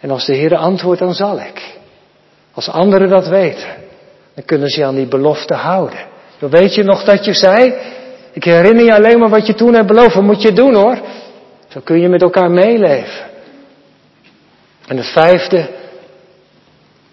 En 0.00 0.10
als 0.10 0.26
de 0.26 0.34
Heer 0.34 0.56
antwoordt, 0.56 1.00
dan 1.00 1.14
zal 1.14 1.38
ik. 1.38 1.76
Als 2.52 2.68
anderen 2.68 3.08
dat 3.08 3.28
weten, 3.28 3.68
dan 4.34 4.44
kunnen 4.44 4.68
ze 4.68 4.84
aan 4.84 4.94
die 4.94 5.06
belofte 5.06 5.54
houden. 5.54 5.98
Weet 6.38 6.74
je 6.74 6.82
nog 6.82 7.04
dat 7.04 7.24
je 7.24 7.32
zei, 7.32 7.74
ik 8.32 8.44
herinner 8.44 8.84
je 8.84 8.94
alleen 8.94 9.18
maar 9.18 9.28
wat 9.28 9.46
je 9.46 9.54
toen 9.54 9.74
hebt 9.74 9.86
beloofd. 9.86 10.14
Wat 10.14 10.24
moet 10.24 10.42
je 10.42 10.52
doen 10.52 10.74
hoor? 10.74 10.98
Zo 11.68 11.80
kun 11.84 12.00
je 12.00 12.08
met 12.08 12.22
elkaar 12.22 12.50
meeleven. 12.50 13.33
En 14.86 14.96
de 14.96 15.04
vijfde, 15.04 15.68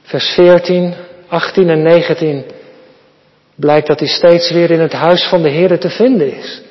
vers 0.01 0.25
14, 0.25 0.93
18 1.27 1.69
en 1.69 1.81
19, 1.81 2.45
blijkt 3.55 3.87
dat 3.87 3.99
hij 3.99 4.09
steeds 4.09 4.51
weer 4.51 4.71
in 4.71 4.79
het 4.79 4.93
huis 4.93 5.23
van 5.23 5.41
de 5.41 5.49
Heer 5.49 5.79
te 5.79 5.89
vinden 5.89 6.37
is. 6.37 6.61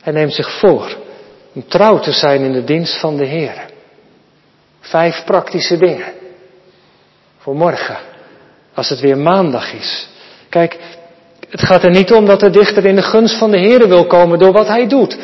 Hij 0.00 0.12
neemt 0.12 0.34
zich 0.34 0.58
voor 0.58 0.96
om 1.54 1.68
trouw 1.68 1.98
te 1.98 2.12
zijn 2.12 2.40
in 2.40 2.52
de 2.52 2.64
dienst 2.64 3.00
van 3.00 3.16
de 3.16 3.24
Heer. 3.24 3.66
Vijf 4.80 5.24
praktische 5.24 5.76
dingen. 5.76 6.12
Voor 7.38 7.54
morgen, 7.54 7.96
als 8.74 8.88
het 8.88 9.00
weer 9.00 9.18
maandag 9.18 9.72
is. 9.72 10.08
Kijk, 10.48 10.78
het 11.50 11.60
gaat 11.60 11.84
er 11.84 11.90
niet 11.90 12.12
om 12.12 12.26
dat 12.26 12.40
de 12.40 12.50
dichter 12.50 12.86
in 12.86 12.96
de 12.96 13.02
gunst 13.02 13.38
van 13.38 13.50
de 13.50 13.58
Heer 13.58 13.88
wil 13.88 14.06
komen 14.06 14.38
door 14.38 14.52
wat 14.52 14.66
hij 14.66 14.86
doet. 14.86 15.18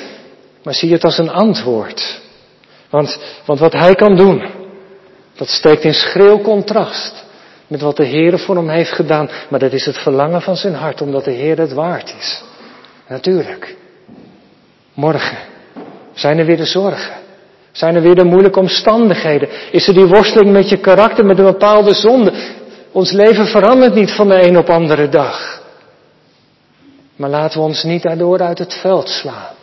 Maar 0.62 0.74
zie 0.74 0.92
het 0.92 1.04
als 1.04 1.18
een 1.18 1.30
antwoord. 1.30 2.20
Want, 2.90 3.18
want 3.44 3.58
wat 3.58 3.72
hij 3.72 3.94
kan 3.94 4.16
doen, 4.16 4.59
dat 5.40 5.48
steekt 5.48 5.84
in 5.84 5.94
schreeuw 5.94 6.40
contrast 6.40 7.24
met 7.66 7.80
wat 7.80 7.96
de 7.96 8.04
Heer 8.04 8.38
voor 8.38 8.56
hem 8.56 8.68
heeft 8.68 8.92
gedaan. 8.92 9.30
Maar 9.48 9.58
dat 9.58 9.72
is 9.72 9.86
het 9.86 9.98
verlangen 9.98 10.42
van 10.42 10.56
zijn 10.56 10.74
hart, 10.74 11.00
omdat 11.00 11.24
de 11.24 11.30
Heer 11.30 11.58
het 11.58 11.72
waard 11.72 12.14
is. 12.18 12.42
Natuurlijk. 13.08 13.76
Morgen 14.94 15.38
zijn 16.12 16.38
er 16.38 16.44
weer 16.44 16.56
de 16.56 16.64
zorgen. 16.64 17.14
Zijn 17.72 17.94
er 17.94 18.02
weer 18.02 18.14
de 18.14 18.24
moeilijke 18.24 18.58
omstandigheden? 18.58 19.48
Is 19.72 19.88
er 19.88 19.94
die 19.94 20.06
worsteling 20.06 20.52
met 20.52 20.68
je 20.68 20.76
karakter, 20.76 21.24
met 21.24 21.38
een 21.38 21.44
bepaalde 21.44 21.94
zonde? 21.94 22.32
Ons 22.92 23.12
leven 23.12 23.46
verandert 23.46 23.94
niet 23.94 24.10
van 24.10 24.28
de 24.28 24.46
een 24.46 24.58
op 24.58 24.70
andere 24.70 25.08
dag. 25.08 25.62
Maar 27.16 27.30
laten 27.30 27.58
we 27.58 27.66
ons 27.66 27.82
niet 27.82 28.02
daardoor 28.02 28.40
uit 28.40 28.58
het 28.58 28.74
veld 28.74 29.08
slaan. 29.08 29.54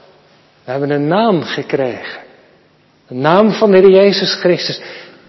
We 0.63 0.71
hebben 0.71 0.89
een 0.89 1.07
naam 1.07 1.41
gekregen. 1.41 2.21
De 3.07 3.15
naam 3.15 3.51
van 3.51 3.71
de 3.71 3.78
Heer 3.78 3.89
Jezus 3.89 4.34
Christus. 4.34 4.82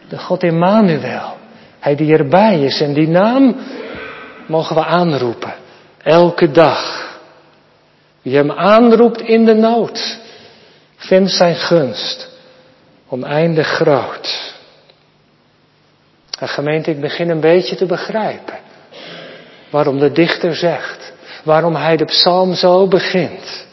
De 0.08 0.18
God 0.18 0.42
Emmanuel. 0.42 1.36
Hij 1.78 1.94
die 1.94 2.12
erbij 2.12 2.60
is. 2.60 2.80
En 2.80 2.92
die 2.92 3.08
naam 3.08 3.56
mogen 4.46 4.76
we 4.76 4.84
aanroepen. 4.84 5.54
Elke 6.02 6.50
dag. 6.50 7.06
Wie 8.22 8.36
hem 8.36 8.50
aanroept 8.50 9.20
in 9.20 9.44
de 9.44 9.54
nood. 9.54 10.18
Vindt 10.96 11.30
zijn 11.30 11.54
gunst. 11.54 12.28
Oneindig 13.08 13.66
groot. 13.66 14.56
En 16.38 16.48
gemeente, 16.48 16.90
ik 16.90 17.00
begin 17.00 17.30
een 17.30 17.40
beetje 17.40 17.76
te 17.76 17.86
begrijpen. 17.86 18.58
Waarom 19.70 19.98
de 19.98 20.12
dichter 20.12 20.54
zegt. 20.54 21.12
Waarom 21.44 21.74
hij 21.74 21.96
de 21.96 22.04
psalm 22.04 22.54
zo 22.54 22.86
begint. 22.86 23.66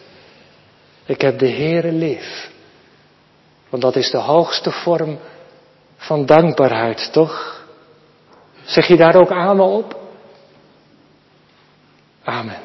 Ik 1.06 1.22
heb 1.22 1.40
de 1.40 1.50
Heere 1.50 1.92
lief. 1.92 2.50
Want 3.70 3.84
dat 3.84 3.96
is 3.96 4.12
de 4.12 4.18
hoogste 4.18 4.72
vorm 4.72 5.20
van 5.96 6.26
dankbaarheid, 6.26 7.10
toch? 7.12 7.64
Zeg 8.64 8.88
je 8.88 8.98
daar 8.98 9.16
ook 9.16 9.32
amen 9.32 9.66
op? 9.66 10.00
Amen. 12.24 12.65